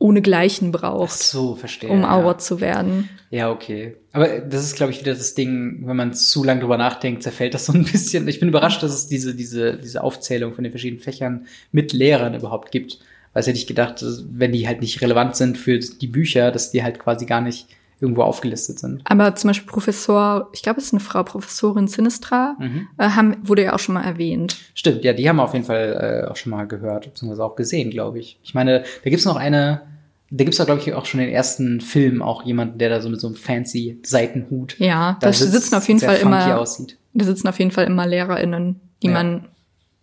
[0.00, 1.90] ohnegleichen Ach braucht, so, verstehe.
[1.90, 2.10] um ja.
[2.16, 3.08] Auror zu werden.
[3.30, 3.94] Ja, okay.
[4.12, 7.54] Aber das ist, glaube ich, wieder das Ding, wenn man zu lange drüber nachdenkt, zerfällt
[7.54, 8.26] das so ein bisschen.
[8.26, 12.34] Ich bin überrascht, dass es diese, diese, diese Aufzählung von den verschiedenen Fächern mit Lehrern
[12.34, 12.98] überhaupt gibt.
[13.32, 16.72] Weil es hätte ich gedacht, wenn die halt nicht relevant sind für die Bücher, dass
[16.72, 17.68] die halt quasi gar nicht
[18.00, 19.02] irgendwo aufgelistet sind.
[19.04, 22.88] Aber zum Beispiel Professor, ich glaube, es ist eine Frau, Professorin Sinistra, Mhm.
[22.98, 24.56] äh, haben, wurde ja auch schon mal erwähnt.
[24.74, 27.56] Stimmt, ja, die haben wir auf jeden Fall äh, auch schon mal gehört, beziehungsweise auch
[27.56, 28.38] gesehen, glaube ich.
[28.42, 29.82] Ich meine, da gibt's noch eine,
[30.30, 33.08] da gibt's da, glaube ich, auch schon den ersten Film auch jemanden, der da so
[33.10, 36.96] mit so einem fancy Seitenhut Ja, da sitzt, sitzen auf jeden Fall immer, aussieht.
[37.14, 39.12] da sitzen auf jeden Fall immer LehrerInnen, die Ja.
[39.12, 39.46] man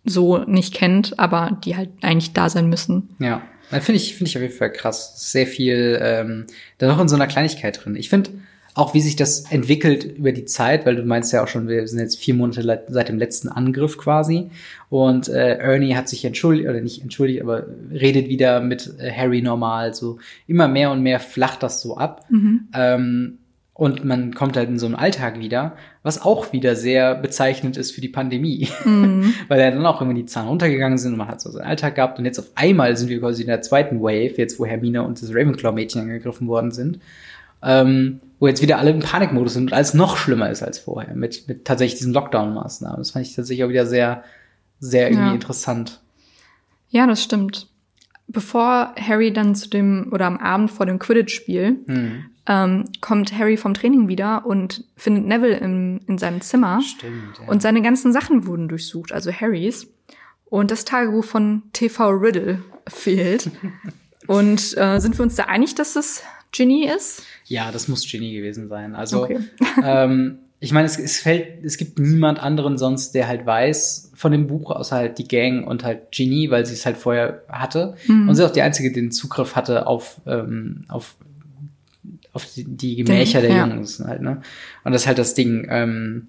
[0.04, 3.10] so nicht kennt, aber die halt eigentlich da sein müssen.
[3.18, 5.30] Ja, finde ich, finde ich auf jeden Fall krass.
[5.30, 6.46] Sehr viel ähm,
[6.78, 7.96] da noch in so einer Kleinigkeit drin.
[7.96, 8.30] Ich finde
[8.74, 11.88] auch, wie sich das entwickelt über die Zeit, weil du meinst ja auch schon, wir
[11.88, 14.50] sind jetzt vier Monate seit dem letzten Angriff quasi.
[14.88, 19.42] Und äh, Ernie hat sich entschuldigt, oder nicht entschuldigt, aber redet wieder mit äh, Harry
[19.42, 19.94] normal.
[19.94, 22.26] So immer mehr und mehr flacht das so ab.
[22.72, 23.37] Ähm,
[23.78, 27.92] und man kommt halt in so einen Alltag wieder, was auch wieder sehr bezeichnend ist
[27.92, 28.68] für die Pandemie.
[28.84, 31.94] Weil ja dann auch immer die Zahlen runtergegangen sind und man hat so seinen Alltag
[31.94, 32.18] gehabt.
[32.18, 35.22] Und jetzt auf einmal sind wir quasi in der zweiten Wave, jetzt wo Hermine und
[35.22, 36.98] das Ravenclaw-Mädchen angegriffen worden sind.
[37.62, 41.14] Ähm, wo jetzt wieder alle im Panikmodus sind und alles noch schlimmer ist als vorher
[41.14, 42.98] mit, mit tatsächlich diesen Lockdown-Maßnahmen.
[42.98, 44.24] Das fand ich tatsächlich auch wieder sehr,
[44.80, 45.34] sehr irgendwie Ja.
[45.34, 46.00] interessant.
[46.90, 47.68] Ja, das stimmt.
[48.26, 52.24] Bevor Harry dann zu dem, oder am Abend vor dem Quidditch-Spiel, Hm.
[52.48, 56.80] Ähm, kommt Harry vom Training wieder und findet Neville in, in seinem Zimmer.
[56.80, 57.38] Stimmt.
[57.40, 57.48] Ja.
[57.48, 59.86] Und seine ganzen Sachen wurden durchsucht, also Harrys.
[60.46, 63.50] Und das Tagebuch von TV Riddle fehlt.
[64.26, 67.22] und äh, sind wir uns da einig, dass es Ginny ist?
[67.44, 68.96] Ja, das muss Ginny gewesen sein.
[68.96, 69.40] Also, Okay.
[69.84, 74.32] ähm, ich meine, es, es fällt, es gibt niemand anderen sonst, der halt weiß von
[74.32, 77.94] dem Buch, außer halt die Gang und halt Ginny, weil sie es halt vorher hatte.
[78.08, 81.14] Und sie ist auch die einzige, die den Zugriff hatte auf, ähm, auf,
[82.38, 83.66] auf die, die Gemächer der ja.
[83.66, 84.40] Jungs halt, ne?
[84.84, 85.66] Und das ist halt das Ding.
[85.68, 86.28] Ähm,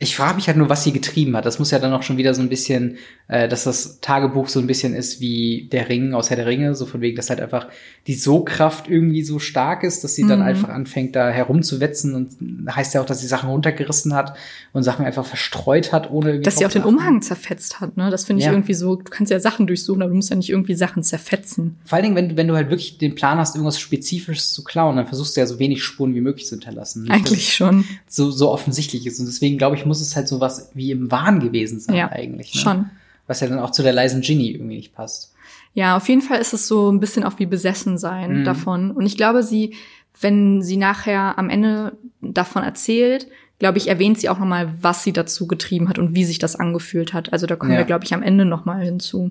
[0.00, 1.46] ich frage mich halt nur, was sie getrieben hat.
[1.46, 2.96] Das muss ja dann auch schon wieder so ein bisschen,
[3.28, 6.74] äh, dass das Tagebuch so ein bisschen ist wie der Ring aus Herr der Ringe,
[6.74, 7.68] so von wegen, dass halt einfach
[8.08, 10.44] die So-Kraft irgendwie so stark ist, dass sie dann Mhm.
[10.46, 14.36] einfach anfängt, da herumzuwetzen und heißt ja auch, dass sie Sachen runtergerissen hat
[14.72, 16.82] und Sachen einfach verstreut hat, ohne irgendwie Dass sie auch den.
[16.84, 18.10] Umhang zerfetzt hat, ne?
[18.10, 18.52] Das finde ich Ja.
[18.52, 21.76] irgendwie so, du kannst ja Sachen durchsuchen, aber du musst ja nicht irgendwie Sachen zerfetzen.
[21.84, 24.64] Vor allen Dingen, wenn, du- wenn du halt wirklich den Plan hast, irgendwas Spezifisches zu
[24.64, 27.02] klauen, dann versuchst du ja so wenig Spuren wie möglich zu hinterlassen.
[27.04, 27.84] Nicht, Eigentlich schon.
[28.08, 29.20] so, so offensichtlich ist.
[29.20, 32.10] Und deswegen, glaube ich, muss es halt so was wie im Wahn gewesen sein Ja,
[32.10, 32.54] eigentlich.
[32.54, 32.60] Ne?
[32.60, 32.90] schon.
[33.26, 35.32] Was ja dann auch zu der leisen Ginny irgendwie nicht passt.
[35.72, 38.44] Ja, auf jeden Fall ist es so ein bisschen auch wie besessen sein Mhm.
[38.44, 38.90] davon.
[38.92, 39.74] Und ich glaube, sie,
[40.20, 43.26] wenn sie nachher am Ende davon erzählt,
[43.58, 46.54] glaube ich, erwähnt sie auch nochmal, was sie dazu getrieben hat und wie sich das
[46.56, 47.32] angefühlt hat.
[47.32, 47.78] Also da kommen Ja.
[47.78, 49.30] wir, glaube ich, am Ende nochmal hinzu.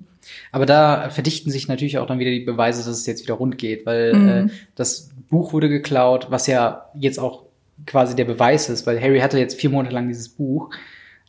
[0.51, 3.57] Aber da verdichten sich natürlich auch dann wieder die Beweise, dass es jetzt wieder rund
[3.57, 4.27] geht, weil Mhm.
[4.27, 7.43] äh, das Buch wurde geklaut, was ja jetzt auch
[7.85, 10.69] quasi der Beweis ist, weil Harry hatte jetzt vier Monate lang dieses Buch,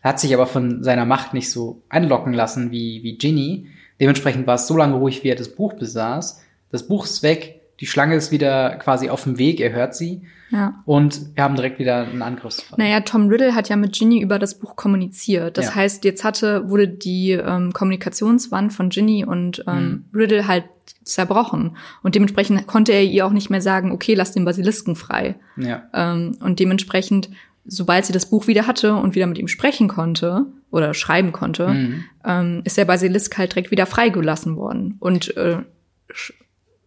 [0.02, 3.68] hat sich aber von seiner Macht nicht so anlocken lassen wie, wie Ginny.
[4.00, 6.42] Dementsprechend war es so lange ruhig, wie er das Buch besaß.
[6.70, 10.22] Das Buch ist weg, die Schlange ist wieder quasi auf dem Weg, er hört sie
[10.50, 10.82] Ja.
[10.86, 12.78] und wir haben direkt wieder einen Angriffsfall.
[12.78, 15.58] Naja, Tom Riddle hat ja mit Ginny über das Buch kommuniziert.
[15.58, 15.74] Das Ja.
[15.74, 20.64] heißt, jetzt hatte, wurde die ähm, Kommunikationswand von Ginny und ähm, Riddle halt
[21.02, 21.76] zerbrochen.
[22.02, 25.34] Und dementsprechend konnte er ihr auch nicht mehr sagen, okay, lass den Basilisken frei.
[25.58, 25.82] Ja.
[25.92, 27.28] Ähm, und dementsprechend,
[27.66, 31.68] sobald sie das Buch wieder hatte und wieder mit ihm sprechen konnte oder schreiben konnte,
[31.68, 32.04] Mhm.
[32.24, 34.96] ähm, ist der Basilisk halt direkt wieder freigelassen worden.
[35.00, 35.58] Und äh,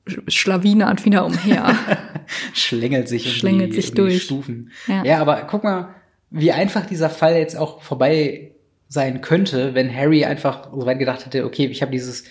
[0.07, 1.75] sch sch- schlawinert wieder umher.
[2.53, 4.23] schlängelt sich, um Schlängelt die, sich um die durch.
[4.23, 4.71] Stufen.
[4.87, 5.03] Ja.
[5.03, 5.17] Ja.
[5.19, 5.95] aber guck mal,
[6.29, 8.51] wie einfach dieser Fall jetzt auch vorbei
[8.89, 12.23] sein könnte, wenn Harry einfach so weit gedacht hätte, okay, ich habe dieses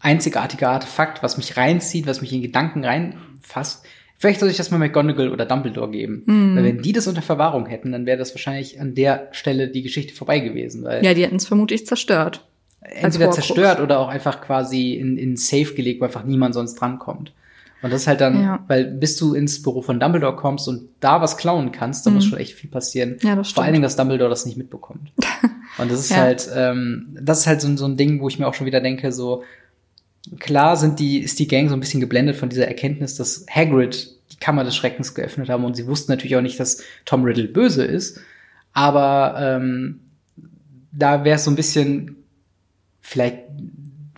[0.00, 3.84] einzigartige Artefakt, was mich reinzieht, was mich in Gedanken reinfasst.
[4.16, 6.22] Vielleicht soll ich das mal McGonagall oder Dumbledore geben.
[6.26, 6.56] Mhm.
[6.56, 9.82] Weil wenn die das unter Verwahrung hätten, dann wäre das wahrscheinlich an der Stelle die
[9.82, 10.82] Geschichte vorbei gewesen.
[10.84, 12.47] Weil ja, die hätten es vermutlich zerstört.
[12.80, 13.46] Entweder Horcrux.
[13.46, 17.32] zerstört oder auch einfach quasi in, in Safe gelegt, wo einfach niemand sonst drankommt.
[17.80, 18.64] Und das ist halt dann, Ja.
[18.66, 22.24] weil bis du ins Büro von Dumbledore kommst und da was klauen kannst, da muss
[22.24, 23.18] schon echt viel passieren.
[23.22, 23.28] Mhm.
[23.28, 25.12] Ja, das Vor allen Dingen, dass Dumbledore das nicht mitbekommt.
[25.78, 26.16] Und das ist Ja.
[26.16, 28.66] halt, ähm, das ist halt so, ein- so ein Ding, wo ich mir auch schon
[28.66, 29.44] wieder denke, so
[30.40, 34.10] klar sind die, ist die Gang so ein bisschen geblendet von dieser Erkenntnis, dass Hagrid
[34.32, 37.46] die Kammer des Schreckens geöffnet haben und sie wussten natürlich auch nicht, dass Tom Riddle
[37.48, 38.20] böse ist.
[38.72, 40.00] Aber ähm,
[40.90, 42.16] da wäre es so ein bisschen,
[43.08, 43.38] vielleicht,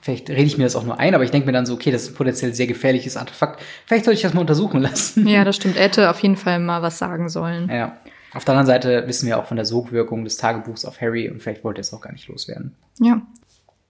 [0.03, 1.90] vielleicht rede ich mir das auch nur ein, aber ich denke mir dann so, okay,
[1.90, 3.62] das ist ein potenziell sehr gefährliches Artefakt.
[3.87, 5.26] Vielleicht sollte ich das mal untersuchen lassen.
[5.26, 5.76] Ja, das stimmt.
[5.76, 7.70] Er hätte auf jeden Fall mal was sagen sollen.
[7.70, 7.96] Ja.
[8.33, 11.42] Auf der anderen Seite wissen wir auch von der Sogwirkung des Tagebuchs auf Harry und
[11.42, 12.74] vielleicht wollte er es auch gar nicht loswerden.
[13.00, 13.22] Ja.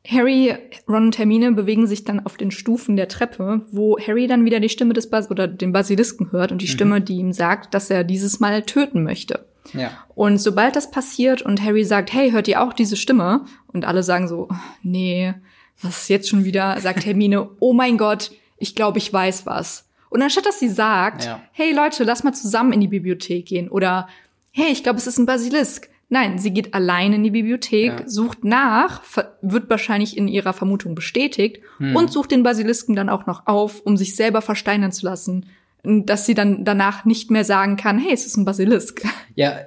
[0.09, 0.55] Harry,
[0.89, 4.59] Ron und Hermine bewegen sich dann auf den Stufen der Treppe, wo Harry dann wieder
[4.59, 7.91] die Stimme des Bas oder den Basilisken hört und die Stimme, die ihm sagt, dass
[7.91, 9.45] er dieses Mal töten möchte.
[9.73, 9.91] Ja.
[10.15, 13.45] Und sobald das passiert und Harry sagt, hey, hört ihr auch diese Stimme?
[13.69, 14.49] Und alle sagen so,
[14.83, 15.35] nee,
[15.83, 16.79] was ist jetzt schon wieder?
[16.81, 19.87] Sagt Hermine, oh mein Gott, ich glaube, ich weiß was.
[20.09, 21.41] Und anstatt dass sie sagt, Ja.
[21.53, 24.09] hey Leute, lass mal zusammen in die Bibliothek gehen oder
[24.53, 25.89] hey, ich glaube, es ist ein Basilisk.
[26.13, 28.09] Nein, sie geht allein in die Bibliothek, Ja.
[28.09, 29.01] sucht nach,
[29.43, 31.95] wird wahrscheinlich in ihrer Vermutung bestätigt Hm.
[31.95, 35.47] und sucht den Basilisken dann auch noch auf, um sich selber versteinern zu lassen,
[35.83, 39.03] dass sie dann danach nicht mehr sagen kann, hey, es ist ein Basilisk.
[39.37, 39.61] Ja,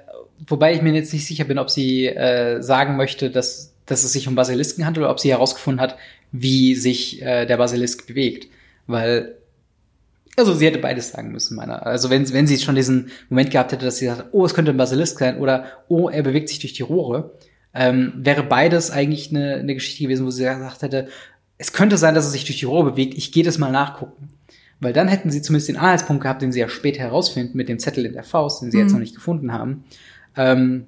[0.46, 4.12] wobei ich mir jetzt nicht sicher bin, ob sie äh, sagen möchte, dass, dass es
[4.12, 5.96] sich um Basilisken handelt oder ob sie herausgefunden hat,
[6.30, 8.48] wie sich äh, der Basilisk bewegt.
[8.86, 9.36] Weil,
[10.36, 11.84] also sie hätte beides sagen müssen, meiner.
[11.86, 14.70] Also wenn, wenn sie schon diesen Moment gehabt hätte, dass sie sagt, oh, es könnte
[14.70, 17.32] ein Basilisk sein oder oh, er bewegt sich durch die Rohre,
[17.72, 21.08] ähm, wäre beides eigentlich eine, eine Geschichte gewesen, wo sie gesagt hätte,
[21.58, 24.28] es könnte sein, dass er sich durch die Rohre bewegt, ich gehe das mal nachgucken.
[24.84, 27.78] Weil dann hätten sie zumindest den Anhaltspunkt gehabt, den sie ja später herausfinden mit dem
[27.80, 28.92] Zettel in der Faust, den sie jetzt Mhm.
[28.94, 29.84] noch nicht gefunden haben,
[30.36, 30.86] ähm,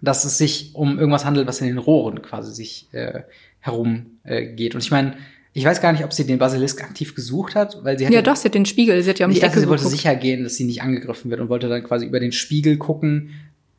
[0.00, 3.20] dass es sich um irgendwas handelt, was in den Rohren quasi sich äh,
[3.58, 4.48] herum äh.
[4.74, 5.14] Und ich meine,
[5.52, 8.22] ich weiß gar nicht, ob sie den Basilisk aktiv gesucht hat, weil sie hat Ja,
[8.22, 9.82] doch, sie hat den Spiegel, sie hat ja um ich die dachte, Ecke sie wollte
[9.82, 9.96] geguckt.
[10.00, 13.30] sicher gehen, dass sie nicht angegriffen wird und wollte dann quasi über den Spiegel gucken,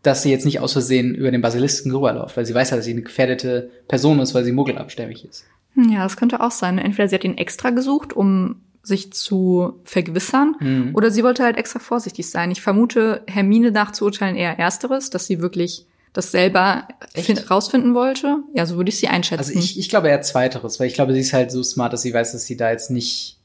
[0.03, 2.85] dass sie jetzt nicht aus Versehen über den Basilisken rüberläuft, weil sie weiß ja, dass
[2.85, 5.45] sie eine gefährdete Person ist, weil sie muggelabstämmig ist.
[5.75, 6.77] Hm, Ja, das könnte auch sein.
[6.77, 10.91] Entweder sie hat ihn extra gesucht, um sich zu vergewissern, Mhm.
[10.95, 12.49] oder sie wollte halt extra vorsichtig sein.
[12.51, 17.27] Ich vermute, Hermine nachzuurteilen eher ersteres, dass sie wirklich das selber Echt?
[17.27, 18.37] fin- rausfinden wollte.
[18.53, 19.39] Ja, so würde ich sie einschätzen.
[19.49, 22.01] Also ich, ich glaube eher zweiteres, weil ich glaube, sie ist halt so smart, dass
[22.01, 23.37] sie weiß, dass sie da jetzt nicht,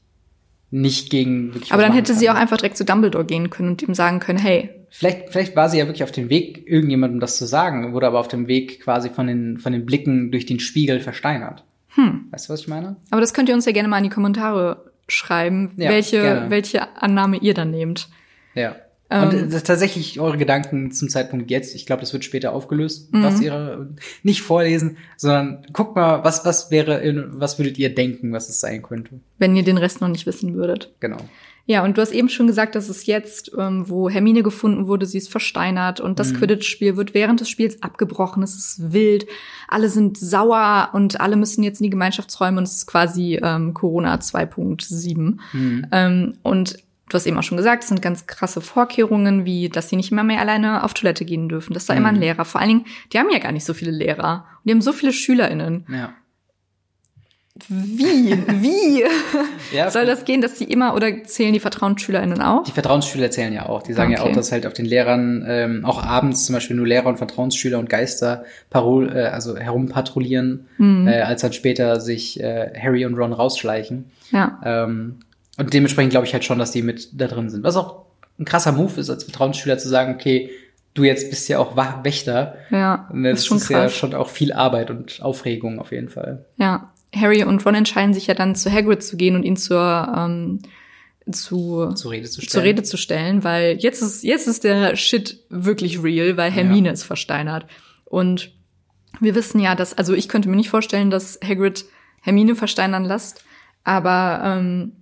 [0.69, 2.41] nicht gegen wirklich Aber dann hätte sie auch kann.
[2.41, 5.77] einfach direkt zu Dumbledore gehen können und ihm sagen können, hey, Vielleicht, vielleicht war sie
[5.77, 9.09] ja wirklich auf dem Weg, irgendjemandem das zu sagen, wurde aber auf dem Weg quasi
[9.09, 11.65] von den, von den Blicken durch den Spiegel versteinert.
[11.89, 12.27] hm.
[12.31, 12.95] Weißt du, was ich meine?
[13.11, 16.49] Aber das könnt ihr uns ja gerne mal in die Kommentare schreiben, Ja, welche, gerne.
[16.49, 18.09] welche Annahme ihr dann nehmt.
[18.55, 18.75] Ja.
[19.09, 19.29] Ähm.
[19.29, 23.23] und äh, tatsächlich eure Gedanken zum Zeitpunkt jetzt, ich glaube, das wird später aufgelöst, Mhm.
[23.23, 23.87] was ihre
[24.21, 28.81] nicht vorlesen, sondern guckt mal, was was wäre was würdet ihr denken, was es sein
[28.81, 29.21] könnte.
[29.37, 30.93] Wenn ihr den Rest noch nicht wissen würdet.
[30.99, 31.19] Genau.
[31.69, 35.05] Ja, und du hast eben schon gesagt, dass es jetzt, ähm, wo Hermine gefunden wurde,
[35.05, 36.37] sie ist versteinert und das Mhm.
[36.37, 38.41] Quidditch-Spiel wird während des Spiels abgebrochen.
[38.41, 39.27] Es ist wild,
[39.67, 43.73] alle sind sauer und alle müssen jetzt in die Gemeinschaftsräume und es ist quasi ähm,
[43.73, 45.37] Corona 2.7.
[45.53, 45.87] Mhm.
[45.91, 46.77] Ähm, und
[47.09, 50.11] du hast eben auch schon gesagt, es sind ganz krasse Vorkehrungen, wie dass sie nicht
[50.11, 52.21] immer mehr alleine auf Toilette gehen dürfen, dass da immer ein Mhm.
[52.21, 52.45] Lehrer.
[52.45, 54.45] Vor allen Dingen, die haben ja gar nicht so viele Lehrer.
[54.55, 55.85] Und die haben so viele SchülerInnen.
[55.89, 56.13] Ja.
[57.69, 58.31] Wie?
[58.61, 59.03] Wie?
[59.75, 62.63] ja Soll das gehen, dass die immer oder zählen die VertrauensschülerInnen auch?
[62.63, 63.81] die Vertrauensschüler zählen ja auch.
[63.83, 64.29] Die sagen ja Okay.
[64.29, 67.79] auch, dass halt auf den Lehrern ähm, auch abends zum Beispiel nur Lehrer und Vertrauensschüler
[67.79, 71.07] und Geister parol, äh, also herumpatrouillieren, Mhm.
[71.07, 74.11] äh, als dann später sich äh, Harry und Ron rausschleichen.
[74.31, 74.59] Ja.
[74.63, 75.19] Ähm,
[75.57, 77.63] und dementsprechend glaube ich halt schon, dass die mit da drin sind.
[77.63, 78.05] Was auch
[78.39, 80.51] ein krasser Move ist, als Vertrauensschüler zu sagen, okay,
[80.93, 82.55] du jetzt bist ja auch Wächter.
[82.69, 86.09] Ja, Und Das ist schon ist ja schon auch viel Arbeit und Aufregung auf jeden
[86.09, 86.45] Fall.
[86.57, 90.13] Ja, Harry und Ron entscheiden sich ja dann zu Hagrid zu gehen und ihn zur
[90.15, 90.61] ähm,
[91.31, 92.49] zu Zur Rede zu stellen.
[92.51, 96.91] zur Rede zu stellen, weil jetzt ist jetzt ist der Shit wirklich real, weil Hermine
[96.91, 97.65] ist versteinert
[98.05, 98.51] und
[99.19, 101.85] wir wissen ja, dass also ich könnte mir nicht vorstellen, dass Hagrid
[102.21, 103.43] Hermine versteinern lässt,
[103.83, 104.93] aber ähm,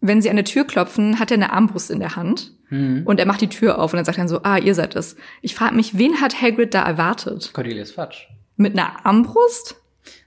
[0.00, 3.02] wenn sie an der Tür klopfen, hat er eine Armbrust in der Hand Mhm.
[3.04, 5.14] und er macht die Tür auf und dann sagt er so, ah, ihr seid es.
[5.42, 7.50] Ich frage mich, wen hat Hagrid da erwartet?
[7.52, 8.20] Cornelius Fudge.
[8.56, 9.76] Mit einer Armbrust?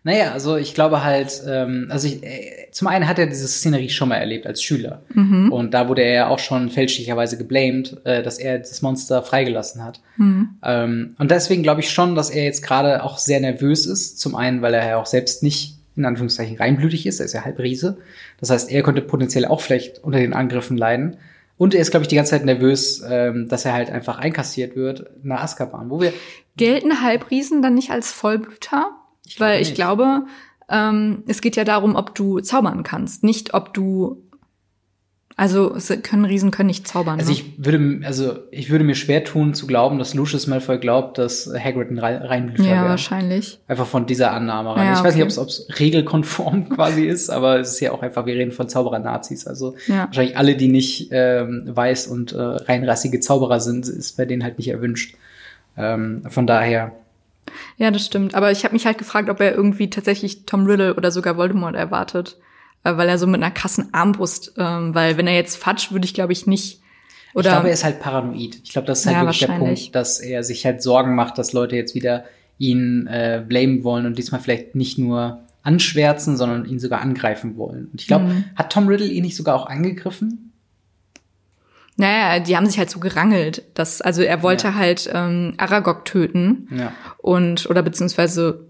[0.04, 3.90] Naja, also ich glaube halt, ähm, also ich, äh, zum einen hat er diese Szenerie
[3.90, 5.02] schon mal erlebt als Schüler.
[5.14, 5.52] Mhm.
[5.52, 9.84] Und da wurde er ja auch schon fälschlicherweise geblamed, äh, dass er das Monster freigelassen
[9.84, 10.02] hat.
[10.18, 10.50] Mhm.
[10.64, 14.20] Ähm, und deswegen glaube ich schon, dass er jetzt gerade auch sehr nervös ist.
[14.20, 17.46] Zum einen, weil er ja auch selbst nicht in Anführungszeichen reinblütig ist, er ist ja
[17.46, 17.98] halb Riese.
[18.40, 21.18] Das heißt, er könnte potenziell auch vielleicht unter den Angriffen leiden.
[21.58, 24.76] Und er ist, glaube ich, die ganze Zeit nervös, ähm, dass er halt einfach einkassiert
[24.76, 26.12] wird nach Azkaban, wo wir
[26.58, 28.92] Gelten Halbriesen dann nicht als Vollblüter?
[29.26, 30.26] Ich Weil ich glaube,
[30.70, 34.22] ähm, es geht ja darum, ob du zaubern kannst, nicht ob du
[35.38, 37.20] also können Riesen können nicht zaubern.
[37.20, 37.38] Also ne?
[37.38, 41.52] ich würde, also ich würde mir schwer tun zu glauben, dass Lucius Malfoy glaubt, dass
[41.62, 42.86] Hagrid ein Re- Reinblüter ja, wäre.
[42.90, 43.60] wahrscheinlich.
[43.68, 44.88] Einfach von dieser Annahme rein.
[44.88, 45.38] Ja, ich weiß nicht, okay.
[45.42, 49.46] ob es regelkonform quasi ist, aber es ist ja auch einfach, wir reden von Zauberer-Nazis.
[49.46, 50.06] Also Ja.
[50.06, 54.58] wahrscheinlich alle, die nicht ähm, weiß und äh, reinrassige Zauberer sind, ist bei denen halt
[54.58, 55.16] nicht erwünscht.
[55.76, 56.94] Ähm, von daher,
[57.78, 58.36] Ja, das stimmt.
[58.36, 61.76] Aber ich habe mich halt gefragt, ob er irgendwie tatsächlich Tom Riddle oder sogar Voldemort
[61.76, 62.38] erwartet,
[62.84, 66.06] äh, weil er so mit einer krassen Armbrust, ähm, weil wenn er jetzt Fatsch, würde
[66.06, 66.82] ich glaube ich nicht.
[67.34, 68.60] Oder ich glaube, er ist halt paranoid.
[68.64, 69.48] Ich glaube, das ist halt Ja, wirklich der.
[69.58, 72.24] Punkt, dass er sich halt Sorgen macht, dass Leute jetzt wieder
[72.58, 77.88] ihn äh, blamen wollen und diesmal vielleicht nicht nur anschwärzen, sondern ihn sogar angreifen wollen.
[77.92, 78.44] Und ich glaube, Mhm.
[78.56, 80.45] hat Tom Riddle ihn nicht sogar auch angegriffen?
[81.98, 83.64] Naja, die haben sich halt so gerangelt.
[83.74, 84.76] Dass, also er wollte Ja.
[84.76, 86.92] halt ähm, Aragog töten Ja.
[87.18, 88.66] und oder beziehungsweise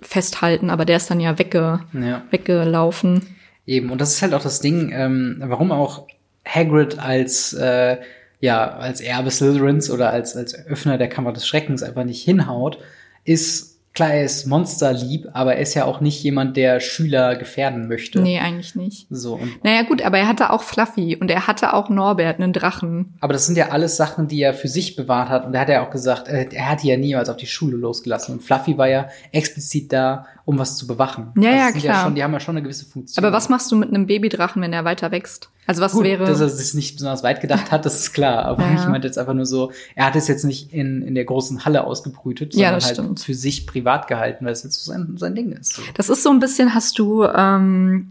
[0.00, 2.22] festhalten, aber der ist dann ja wegge, Ja.
[2.30, 3.26] weggelaufen.
[3.66, 6.06] Eben, und das ist halt auch das Ding, ähm, warum auch
[6.46, 7.98] Hagrid als, äh,
[8.40, 12.78] ja, als Erbe Slytherins oder als, als Öffner der Kammer des Schreckens einfach nicht hinhaut,
[13.24, 17.88] ist, klar, er ist monsterlieb, aber er ist ja auch nicht jemand, der Schüler gefährden
[17.88, 18.20] möchte.
[18.20, 19.06] Nee, eigentlich nicht.
[19.10, 22.52] So, und, Naja, gut, aber er hatte auch Fluffy und er hatte auch Norbert, einen
[22.52, 23.14] Drachen.
[23.20, 25.46] aber das sind ja alles Sachen, die er für sich bewahrt hat.
[25.46, 27.76] Und er hat ja auch gesagt, äh, er hat die ja niemals auf die Schule
[27.76, 28.34] losgelassen.
[28.34, 31.32] Und Fluffy war ja explizit da, um was zu bewachen.
[31.36, 32.04] Ja, ja, das sind klar.
[32.04, 33.22] schon, die haben ja schon eine gewisse Funktion.
[33.22, 35.50] Aber was machst du mit einem Babydrachen, wenn er weiter wächst?
[35.66, 36.24] Also was Gut, wäre.
[36.24, 38.44] dass er sich nicht besonders weit gedacht hat, das ist klar.
[38.46, 38.74] Aber Ja.
[38.74, 41.64] ich meinte jetzt einfach nur so, er hat es jetzt nicht in, in der großen
[41.64, 43.20] Halle ausgebrütet, Ja, sondern das halt stimmt.
[43.20, 45.74] für sich privat gehalten, weil es jetzt so sein, sein Ding ist.
[45.74, 45.82] So.
[45.94, 48.10] Das ist so ein bisschen, hast du, ähm,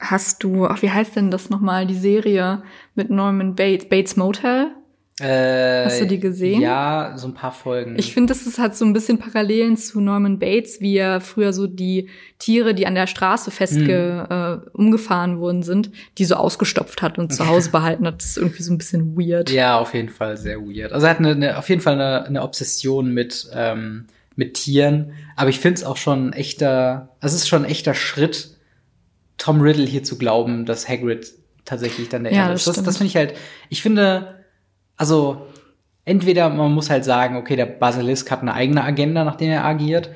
[0.00, 2.62] hast du, ach, wie heißt denn das nochmal, die Serie
[2.94, 4.68] mit Norman Bates, Bates Motel?
[5.20, 6.60] Äh, Hast du die gesehen?
[6.60, 7.94] Ja, so ein paar Folgen.
[7.98, 11.52] Ich finde, das ist, hat so ein bisschen Parallelen zu Norman Bates, wie er früher
[11.52, 12.08] so die
[12.40, 14.64] Tiere, die an der Straße festge, Hm.
[14.64, 18.16] äh, umgefahren worden sind, die so ausgestopft hat und zu Hause behalten hat.
[18.22, 19.50] Das ist irgendwie so ein bisschen weird.
[19.50, 20.92] ja, auf jeden Fall sehr weird.
[20.92, 25.12] Also er hat eine, eine, auf jeden Fall eine, eine Obsession mit, ähm, mit Tieren.
[25.36, 28.56] Aber ich finde es auch schon ein echter, es ist schon ein echter Schritt,
[29.38, 31.32] Tom Riddle hier zu glauben, dass Hagrid
[31.64, 32.66] tatsächlich dann der Ja, das ist.
[32.66, 32.86] Das, stimmt.
[32.88, 33.34] das finde ich halt,
[33.68, 34.43] ich finde,
[34.96, 35.46] also
[36.04, 39.64] entweder man muss halt sagen, okay, der Basilisk hat eine eigene Agenda, nach der er
[39.64, 40.10] agiert,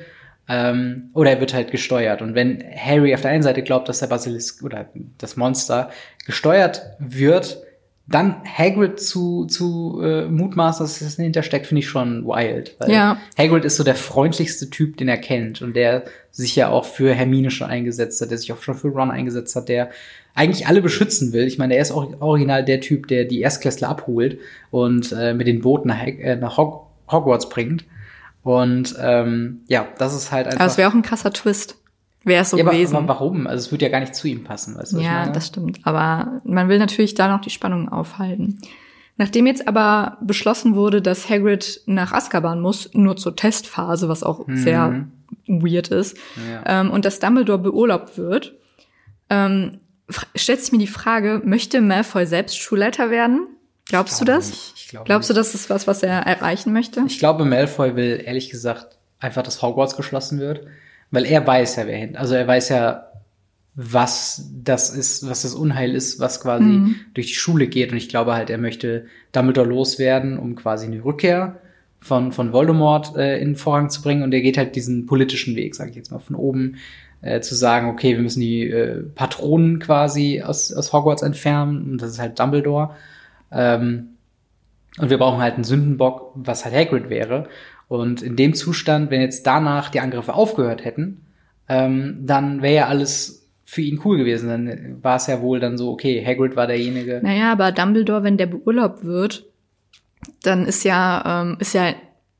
[0.48, 2.22] ähm, oder er wird halt gesteuert.
[2.22, 4.88] Und wenn Harry auf der einen Seite glaubt, dass der Basilisk oder
[5.18, 5.90] das Monster
[6.26, 7.62] gesteuert wird,
[8.10, 12.74] dann Hagrid zu, zu äh, mutmaßen, dass das dahinter steckt, finde ich schon wild.
[12.78, 13.18] Weil Ja.
[13.36, 17.12] Hagrid ist so der freundlichste Typ, den er kennt und der sich ja auch für
[17.12, 19.90] Hermine schon eingesetzt hat, der sich auch schon für Ron eingesetzt hat, der
[20.38, 21.46] eigentlich alle beschützen will.
[21.46, 24.38] Ich meine, er ist auch original der Typ, der die Erstklässler abholt
[24.70, 27.84] und äh, mit den Booten nach, äh, nach Hog Hogwarts bringt.
[28.42, 30.60] Und ähm, ja, das ist halt einfach.
[30.60, 31.76] Aber es wäre auch ein krasser Twist.
[32.24, 32.96] Wäre es so ja, aber, gewesen.
[32.96, 33.46] aber warum?
[33.46, 34.96] Also es würde ja gar nicht zu ihm passen, weißt du?
[34.96, 35.80] was ich Ja, das stimmt.
[35.84, 38.58] Aber man will natürlich da noch die Spannung aufhalten.
[39.16, 44.44] Nachdem jetzt aber beschlossen wurde, dass Hagrid nach Azkaban muss, nur zur Testphase, was auch
[44.48, 45.06] sehr
[45.46, 46.42] weird ist, Mhm.
[46.52, 46.80] Ja.
[46.80, 48.54] ähm, und dass Dumbledore beurlaubt wird,
[49.30, 49.78] ähm,
[50.34, 53.46] stellt sich mir die Frage, möchte Malfoy selbst Schulleiter werden?
[53.86, 54.50] Glaubst du glaube das?
[54.50, 54.72] nicht.
[54.76, 57.02] Ich glaube Glaubst du, das ist was, was er erreichen möchte?
[57.06, 60.66] Ich glaube, Malfoy will ehrlich gesagt einfach, dass Hogwarts geschlossen wird,
[61.10, 62.16] weil er weiß ja, wer hin.
[62.16, 63.04] Also er weiß ja,
[63.74, 66.96] was das ist, was das Unheil ist, was quasi Mhm.
[67.14, 67.92] durch die Schule geht.
[67.92, 71.60] Und ich glaube halt, er möchte Dumbledore loswerden, um quasi eine Rückkehr
[72.00, 74.22] von, von Voldemort äh, in den Vorrang zu bringen.
[74.22, 76.76] Und er geht halt diesen politischen Weg, sage ich jetzt mal, von oben
[77.20, 81.92] äh, zu sagen, okay, wir müssen die äh, Patronen quasi aus, aus Hogwarts entfernen.
[81.92, 82.90] Und das ist halt Dumbledore.
[83.50, 84.10] Ähm,
[84.98, 87.48] und wir brauchen halt einen Sündenbock, was halt Hagrid wäre.
[87.88, 91.26] Und in dem Zustand, wenn jetzt danach die Angriffe aufgehört hätten,
[91.68, 94.48] ähm, dann wäre ja alles für ihn cool gewesen.
[94.48, 97.20] Dann war es ja wohl dann so, okay, Hagrid war derjenige.
[97.22, 99.44] Naja, aber Dumbledore, wenn der beurlaubt wird,
[100.42, 101.92] dann ist ja, ähm, ist ja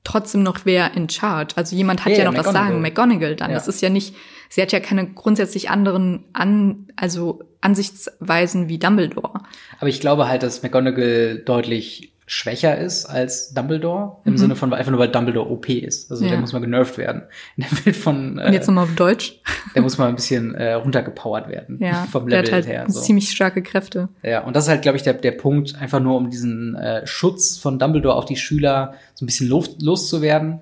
[0.05, 1.55] trotzdem noch wer in charge.
[1.57, 2.71] Also jemand hat Ja, ja, noch das McGonagall.
[2.71, 3.51] Sagen, McGonagall dann.
[3.51, 3.57] Ja.
[3.57, 4.15] Das ist ja nicht,
[4.49, 9.41] sie hat ja keine grundsätzlich anderen an, also Ansichtsweisen wie Dumbledore.
[9.81, 14.19] Aber ich glaube halt, dass McGonagall deutlich schwächer ist als Dumbledore.
[14.27, 14.37] Im Mhm.
[14.39, 16.11] Sinne von einfach nur, weil Dumbledore OP ist.
[16.11, 16.33] Also Ja.
[16.33, 17.23] der muss mal genervt werden.
[17.57, 19.41] In der Welt von, Und jetzt äh, nochmal auf Deutsch.
[19.75, 21.79] der muss mal ein bisschen äh, runtergepowert werden.
[21.81, 22.85] Ja, vom der Level hat halt her.
[22.89, 23.01] So.
[23.01, 24.11] ziemlich starke Kräfte.
[24.23, 27.07] Ja, und das ist halt, glaube ich, der, der Punkt, einfach nur um diesen äh,
[27.07, 30.61] Schutz von Dumbledore auf die Schüler so ein bisschen los, loszuwerden,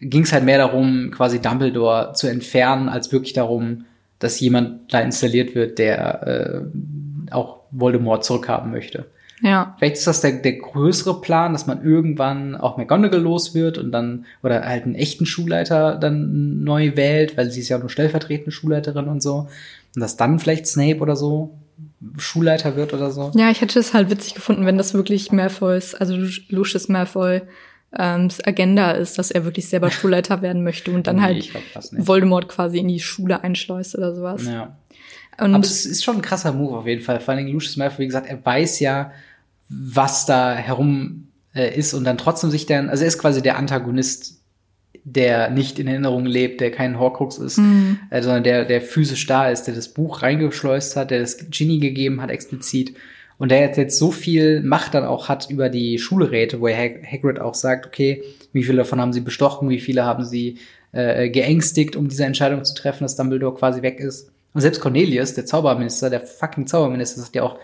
[0.00, 3.86] ging es halt mehr darum, quasi Dumbledore zu entfernen, als wirklich darum,
[4.18, 9.06] dass jemand da installiert wird, der äh, auch Voldemort zurückhaben möchte.
[9.42, 9.76] Ja.
[9.78, 13.92] Vielleicht ist das der, der größere Plan, dass man irgendwann auch McGonagall los wird und
[13.92, 18.50] dann, oder halt einen echten Schulleiter dann neu wählt, weil sie ist ja nur stellvertretende
[18.50, 19.48] Schulleiterin und so.
[19.94, 21.54] Und dass dann vielleicht Snape oder so
[22.16, 23.30] Schulleiter wird oder so.
[23.34, 26.16] Ja, ich hätte es halt witzig gefunden, wenn das wirklich Malfoys, also
[26.48, 27.42] Lucius Malfoy,
[27.98, 31.50] ähm, Agenda ist, dass er wirklich selber Schulleiter werden möchte und dann Nee, halt.
[31.92, 34.44] Voldemort quasi in die Schule einschleust oder sowas.
[34.46, 34.76] Ja.
[35.38, 37.20] Und Aber es ist schon ein krasser Move auf jeden Fall.
[37.20, 39.12] Vor allen Dingen Lucius Malfoy, wie gesagt, er weiß ja,
[39.68, 43.58] was da herum äh, ist und dann trotzdem sich dann, also er ist quasi der
[43.58, 44.40] Antagonist,
[45.04, 47.98] der nicht in Erinnerung lebt, der kein Horcrux ist, Mhm.
[48.10, 51.80] äh, sondern der, der physisch da ist, der das Buch reingeschleust hat, der das Genie
[51.80, 52.96] gegeben hat explizit
[53.38, 57.02] und der jetzt- jetzt so viel Macht dann auch hat über die Schulräte, wo Hag
[57.10, 58.22] Hagrid auch sagt, okay,
[58.52, 60.58] wie viele davon haben sie bestochen, wie viele haben sie
[60.92, 64.30] äh, geängstigt, um diese Entscheidung zu treffen, dass Dumbledore quasi weg ist.
[64.54, 67.58] Und selbst Cornelius, der Zauberminister, der fucking Zauberminister, sagt ja auch,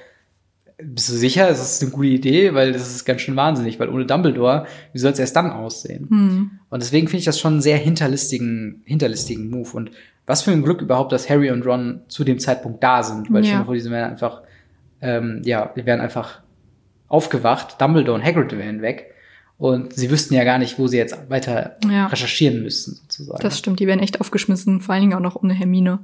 [0.83, 3.89] bist du sicher, es ist eine gute Idee, weil das ist ganz schön wahnsinnig, weil
[3.89, 6.09] ohne Dumbledore, wie soll es erst dann aussehen?
[6.11, 6.51] Hm.
[6.69, 9.71] Und deswegen finde ich das schon einen sehr hinterlistigen, hinterlistigen Move.
[9.75, 9.91] Und
[10.27, 13.45] was für ein Glück überhaupt, dass Harry und Ron zu dem Zeitpunkt da sind, weil
[13.47, 13.61] Ja.
[13.61, 14.43] dir vor, diese wären einfach,
[15.03, 16.41] ähm, ja, die wären einfach
[17.09, 19.09] aufgewacht, Dumbledore und Hagrid wären weg.
[19.59, 22.07] Und sie wüssten ja gar nicht, wo sie jetzt weiter Ja.
[22.07, 23.41] recherchieren müssten, sozusagen.
[23.43, 26.01] Das stimmt, die werden echt aufgeschmissen, vor allen Dingen auch noch ohne Hermine.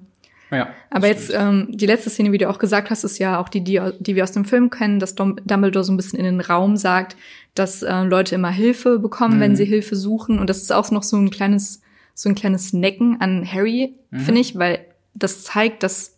[0.53, 3.49] ja, Aber jetzt, ähm, die letzte Szene, wie du auch gesagt hast, ist ja auch
[3.49, 6.41] die, die, die wir aus dem Film kennen, dass Dumbledore so ein bisschen in den
[6.41, 7.17] Raum sagt,
[7.55, 9.41] dass äh, Leute immer Hilfe bekommen, Mhm.
[9.41, 10.39] wenn sie Hilfe suchen.
[10.39, 11.81] Und das ist auch noch so ein kleines,
[12.15, 14.19] so ein kleines Necken an Harry, Mhm.
[14.21, 14.79] finde ich, weil
[15.15, 16.17] das zeigt, dass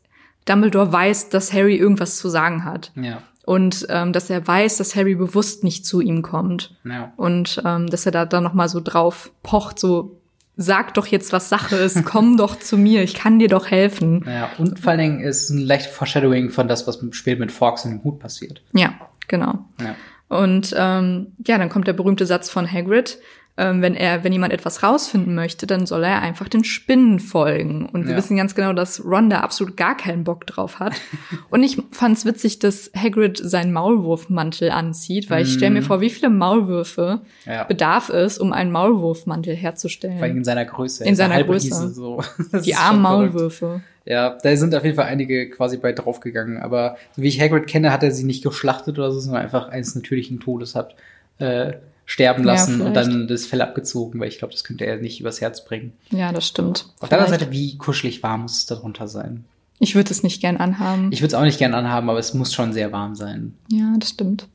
[0.51, 2.93] Dumbledore weiß, dass Harry irgendwas zu sagen hat.
[2.97, 6.77] Ja, Und ähm, dass er weiß, dass Harry bewusst nicht zu ihm kommt.
[6.85, 7.13] ja.
[7.17, 10.17] Und ähm, dass er da dann noch mal so drauf pocht, so
[10.57, 14.25] sag doch jetzt, was Sache ist, komm doch zu mir, ich kann dir doch helfen.
[14.27, 17.85] Ja, und vor allen Dingen ist ein leichtes Foreshadowing von das, was später mit Fawkes
[17.87, 18.63] und dem Hut passiert.
[18.75, 18.93] Ja,
[19.29, 19.65] genau.
[19.81, 19.95] Ja.
[20.29, 23.19] Und ähm, ja, dann kommt der berühmte Satz von Hagrid.
[23.63, 27.85] Ähm, wenn er, wenn jemand etwas rausfinden möchte, dann soll er einfach den Spinnen folgen.
[27.85, 28.17] Und wir Ja.
[28.17, 30.95] wissen ganz genau, dass Ron da absolut gar keinen Bock drauf hat.
[31.51, 35.85] Und ich fand's witzig, dass Hagrid seinen Maulwurfmantel anzieht, weil ich stelle mir Mhm.
[35.85, 37.65] vor, wie viele Maulwürfe Ja.
[37.65, 40.37] bedarf es, um einen Maulwurfmantel Vor allem herzustellen.
[40.39, 41.05] in seiner Größe.
[41.05, 41.91] In ist seiner eine Größe.
[41.91, 42.23] So.
[42.65, 43.03] Die armen.
[43.03, 43.83] Maulwürfe.
[44.07, 46.57] Ja, da sind auf jeden Fall einige quasi bei draufgegangen.
[46.63, 49.69] Aber so wie ich Hagrid kenne, hat er sie nicht geschlachtet oder so, sondern einfach
[49.69, 50.95] eines natürlichen Todes hat
[51.39, 51.75] äh,
[52.11, 53.09] sterben Ja, lassen und vielleicht.
[53.13, 55.93] dann das Fell abgezogen, weil ich glaube, das könnte er nicht übers Herz bringen.
[56.11, 56.87] Ja, das stimmt.
[56.99, 57.41] Auf der anderen Vielleicht.
[57.43, 59.45] Seite, wie kuschelig warm muss es darunter sein?
[59.79, 61.13] Ich würde es nicht gern anhaben.
[61.13, 63.55] Ich würde es auch nicht gern anhaben, aber es muss schon sehr warm sein.
[63.71, 64.49] ja, das stimmt.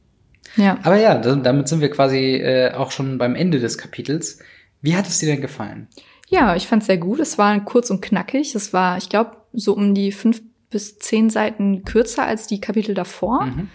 [0.57, 0.77] Ja.
[0.83, 4.39] Aber ja, da- damit sind wir quasi äh, auch schon beim Ende des Kapitels.
[4.81, 5.87] Wie hat es dir denn gefallen?
[6.29, 7.19] Ja, ich fand's sehr gut.
[7.19, 8.53] Es war kurz und knackig.
[8.53, 12.93] Es war, ich glaube, so um die fünf bis zehn Seiten kürzer als die Kapitel
[12.93, 13.45] davor.
[13.45, 13.69] Mhm.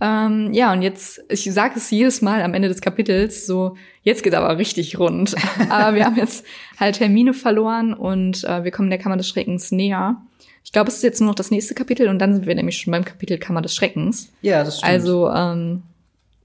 [0.00, 4.22] Ähm, ja, und jetzt, ich sage es jedes Mal am Ende des Kapitels, so, jetzt
[4.22, 5.34] geht's aber richtig rund.
[5.68, 6.44] aber wir haben jetzt
[6.78, 10.16] halt Hermine verloren und äh, wir kommen der Kammer des Schreckens näher.
[10.64, 12.78] Ich glaube, es ist jetzt nur noch das nächste Kapitel und dann sind wir nämlich
[12.78, 14.30] schon beim Kapitel Kammer des Schreckens.
[14.42, 14.92] Ja, das stimmt.
[14.92, 15.82] Also, ähm,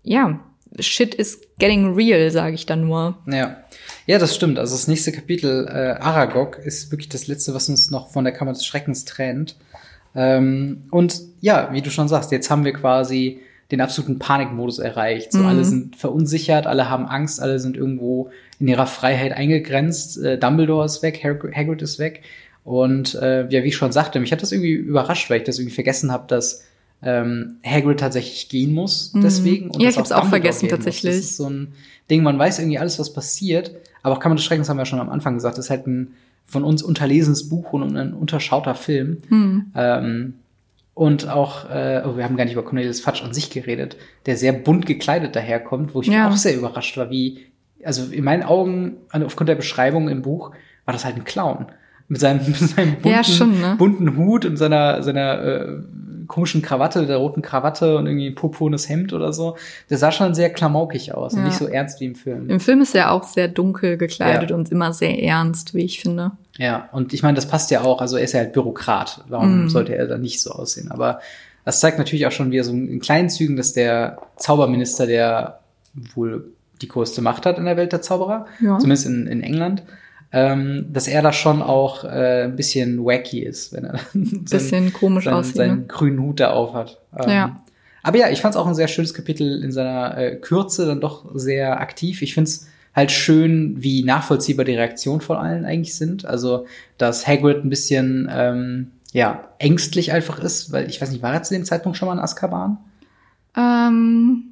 [0.04, 0.40] ja,
[0.80, 3.18] shit is getting real, sage ich dann nur.
[3.28, 3.58] Ja.
[4.06, 4.60] ja, das stimmt.
[4.60, 8.34] Also das nächste Kapitel, äh, Aragog, ist wirklich das letzte, was uns noch von der
[8.34, 9.58] Kammer des Schreckens trennt.
[10.16, 13.40] Ähm, und ja, wie du schon sagst, jetzt haben wir quasi
[13.72, 15.32] den absoluten Panikmodus erreicht.
[15.32, 15.46] So Mhm.
[15.46, 20.18] alle sind verunsichert, alle haben Angst, alle sind irgendwo in ihrer Freiheit eingegrenzt.
[20.22, 22.22] Äh, Dumbledore ist weg, Hag- Hagrid ist weg.
[22.64, 25.58] Und äh, ja, wie ich schon sagte, mich hat das irgendwie überrascht, weil ich das
[25.58, 26.64] irgendwie vergessen habe, dass
[27.04, 29.22] ähm, Hagrid tatsächlich gehen muss Mhm.
[29.22, 29.72] deswegen.
[29.72, 30.86] Und Ja, ich hab's auch Dumbledore vergessen, gehen muss.
[30.86, 31.16] tatsächlich.
[31.16, 31.70] Das ist so ein
[32.12, 33.72] Ding, man weiß irgendwie alles, was passiert,
[34.04, 36.14] aber auch Kammer des Schreckens haben wir ja schon am Anfang gesagt, ist halt ein
[36.52, 39.18] von uns unterlesenes Buch und ein unterschauter Film.
[39.30, 39.72] Hm.
[39.76, 40.34] Ähm,
[40.94, 43.96] und auch, äh, oh, wir haben gar nicht über Cornelius Fudge an sich geredet,
[44.26, 46.28] der sehr bunt gekleidet daherkommt, wo ich Ja.
[46.30, 47.46] auch sehr überrascht war, wie,
[47.84, 50.52] also in meinen Augen, aufgrund der Beschreibung im Buch,
[50.86, 51.68] war das halt ein Clown.
[52.10, 53.76] Mit seinem, mit seinem bunten, Ja, schon, ne?
[53.78, 55.68] bunten Hut und seiner, seiner äh,
[56.32, 59.58] komischen Krawatte, der roten Krawatte und irgendwie ein purpurnes Hemd oder so.
[59.90, 61.46] Der sah schon sehr klamaukig aus und Ja.
[61.46, 62.50] nicht so ernst wie im Film.
[62.50, 64.56] Im Film ist er auch sehr dunkel gekleidet Ja.
[64.56, 66.32] und immer sehr ernst, wie ich finde.
[66.58, 68.00] Ja, und ich meine, das passt ja auch.
[68.02, 69.26] Also er ist ja halt Bürokrat.
[69.28, 69.70] Warum Mhm.
[69.70, 70.90] sollte er dann nicht so aussehen?
[70.90, 71.20] Aber
[71.66, 75.60] das zeigt natürlich auch schon wieder so in kleinen Zügen, dass der Zauberminister, der
[76.16, 76.46] wohl
[76.82, 78.80] die größte Macht hat in der Welt der Zauberer, Ja.
[78.80, 79.84] zumindest in, in England,
[80.34, 84.94] ähm, dass er da schon auch äh, ein bisschen wacky ist, wenn er dann Bisschen
[84.94, 85.56] komisch seinen, aussieht.
[85.58, 85.86] seinen Ne?
[85.88, 87.00] grünen Hut da aufhat.
[87.20, 87.64] Ähm, Ja.
[88.04, 91.02] Aber ja, ich fand es auch ein sehr schönes Kapitel in seiner äh, Kürze, dann
[91.02, 92.22] doch sehr aktiv.
[92.24, 96.26] Ich finde es halt schön, wie nachvollziehbar die Reaktionen von allen eigentlich sind.
[96.26, 96.66] Also,
[96.98, 101.44] dass Hagrid ein bisschen ähm, ja ängstlich einfach ist, weil ich weiß nicht, war er
[101.44, 102.78] zu dem Zeitpunkt schon mal in Azkaban?
[103.56, 104.44] Ähm,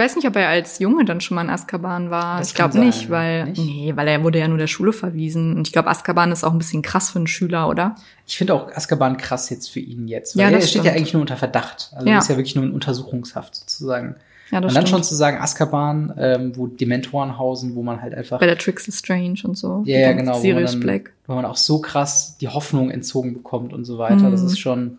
[0.00, 2.38] weiß nicht, ob er als Junge dann schon mal in Azkaban war.
[2.38, 3.10] Das ich glaube nicht, sein.
[3.10, 3.58] weil Nicht?
[3.64, 5.56] nee, weil er wurde ja nur der Schule verwiesen.
[5.56, 7.94] Und ich glaube, Azkaban ist auch ein bisschen krass für einen Schüler, oder?
[8.26, 10.34] Ich finde auch Azkaban krass jetzt für ihn jetzt.
[10.34, 11.92] Ja, Weil das er steht ja eigentlich nur unter Verdacht.
[11.94, 12.18] Also Ja.
[12.18, 14.16] ist ja wirklich nur in Untersuchungshaft sozusagen.
[14.50, 15.04] Ja, das Und dann schon stimmt.
[15.04, 19.36] zu sagen, Azkaban, ähm, wo Dementoren hausen, wo man halt einfach Bei der Trixie Strange
[19.44, 19.82] und so.
[19.86, 20.32] Ja, ja, genau.
[20.32, 21.12] Wo man, Sirius dann, Black.
[21.28, 24.28] wo man auch so krass die Hoffnung entzogen bekommt und so weiter.
[24.30, 24.46] Das Mhm.
[24.48, 24.98] ist schon,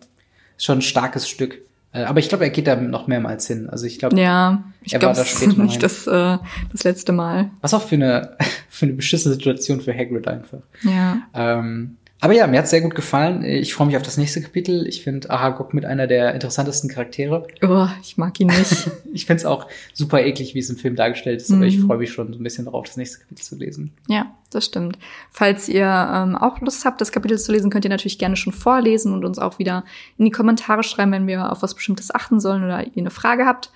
[0.56, 1.58] ist schon ein starkes Stück.
[1.92, 3.68] Äh, Aber ich glaube, er geht da noch mehrmals hin.
[3.70, 6.38] Also ich glaube, Ja, ich Er glaube, war da das ist später nicht das, äh,
[6.72, 7.50] das letzte Mal.
[7.60, 8.36] was auch für eine,
[8.68, 10.58] für eine beschissene Situation für Hagrid einfach.
[10.82, 11.18] Ja.
[11.34, 13.44] Ähm, aber ja, mir hat's sehr gut gefallen.
[13.44, 14.86] Ich freue mich auf das nächste Kapitel.
[14.86, 17.46] Ich finde Aragog mit einer der interessantesten Charaktere.
[17.62, 18.90] Oh, ich mag ihn nicht.
[19.14, 21.86] Ich finde es auch super eklig, wie es im Film dargestellt ist, aber ich Mhm.
[21.86, 23.92] freue mich schon so ein bisschen darauf, das nächste Kapitel zu lesen.
[24.08, 24.98] Ja, das stimmt.
[25.30, 28.54] Falls ihr ähm, auch Lust habt, das Kapitel zu lesen, könnt ihr natürlich gerne schon
[28.54, 29.84] vorlesen und uns auch wieder
[30.16, 33.44] in die Kommentare schreiben, wenn wir auf was Bestimmtes achten sollen oder ihr eine Frage
[33.44, 33.70] habt.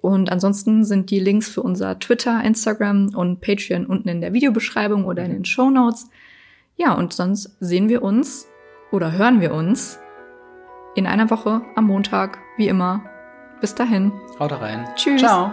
[0.00, 5.04] Und ansonsten sind die Links für unser Twitter, Instagram und Patreon unten in der Videobeschreibung
[5.04, 6.08] oder in den Show Notes.
[6.78, 8.46] Ja, und sonst sehen wir uns
[8.92, 9.98] oder hören wir uns
[10.94, 13.02] in einer Woche am Montag, wie immer.
[13.60, 14.12] Bis dahin.
[14.38, 14.88] Haut rein.
[14.94, 15.20] Tschüss.
[15.20, 15.52] Ciao.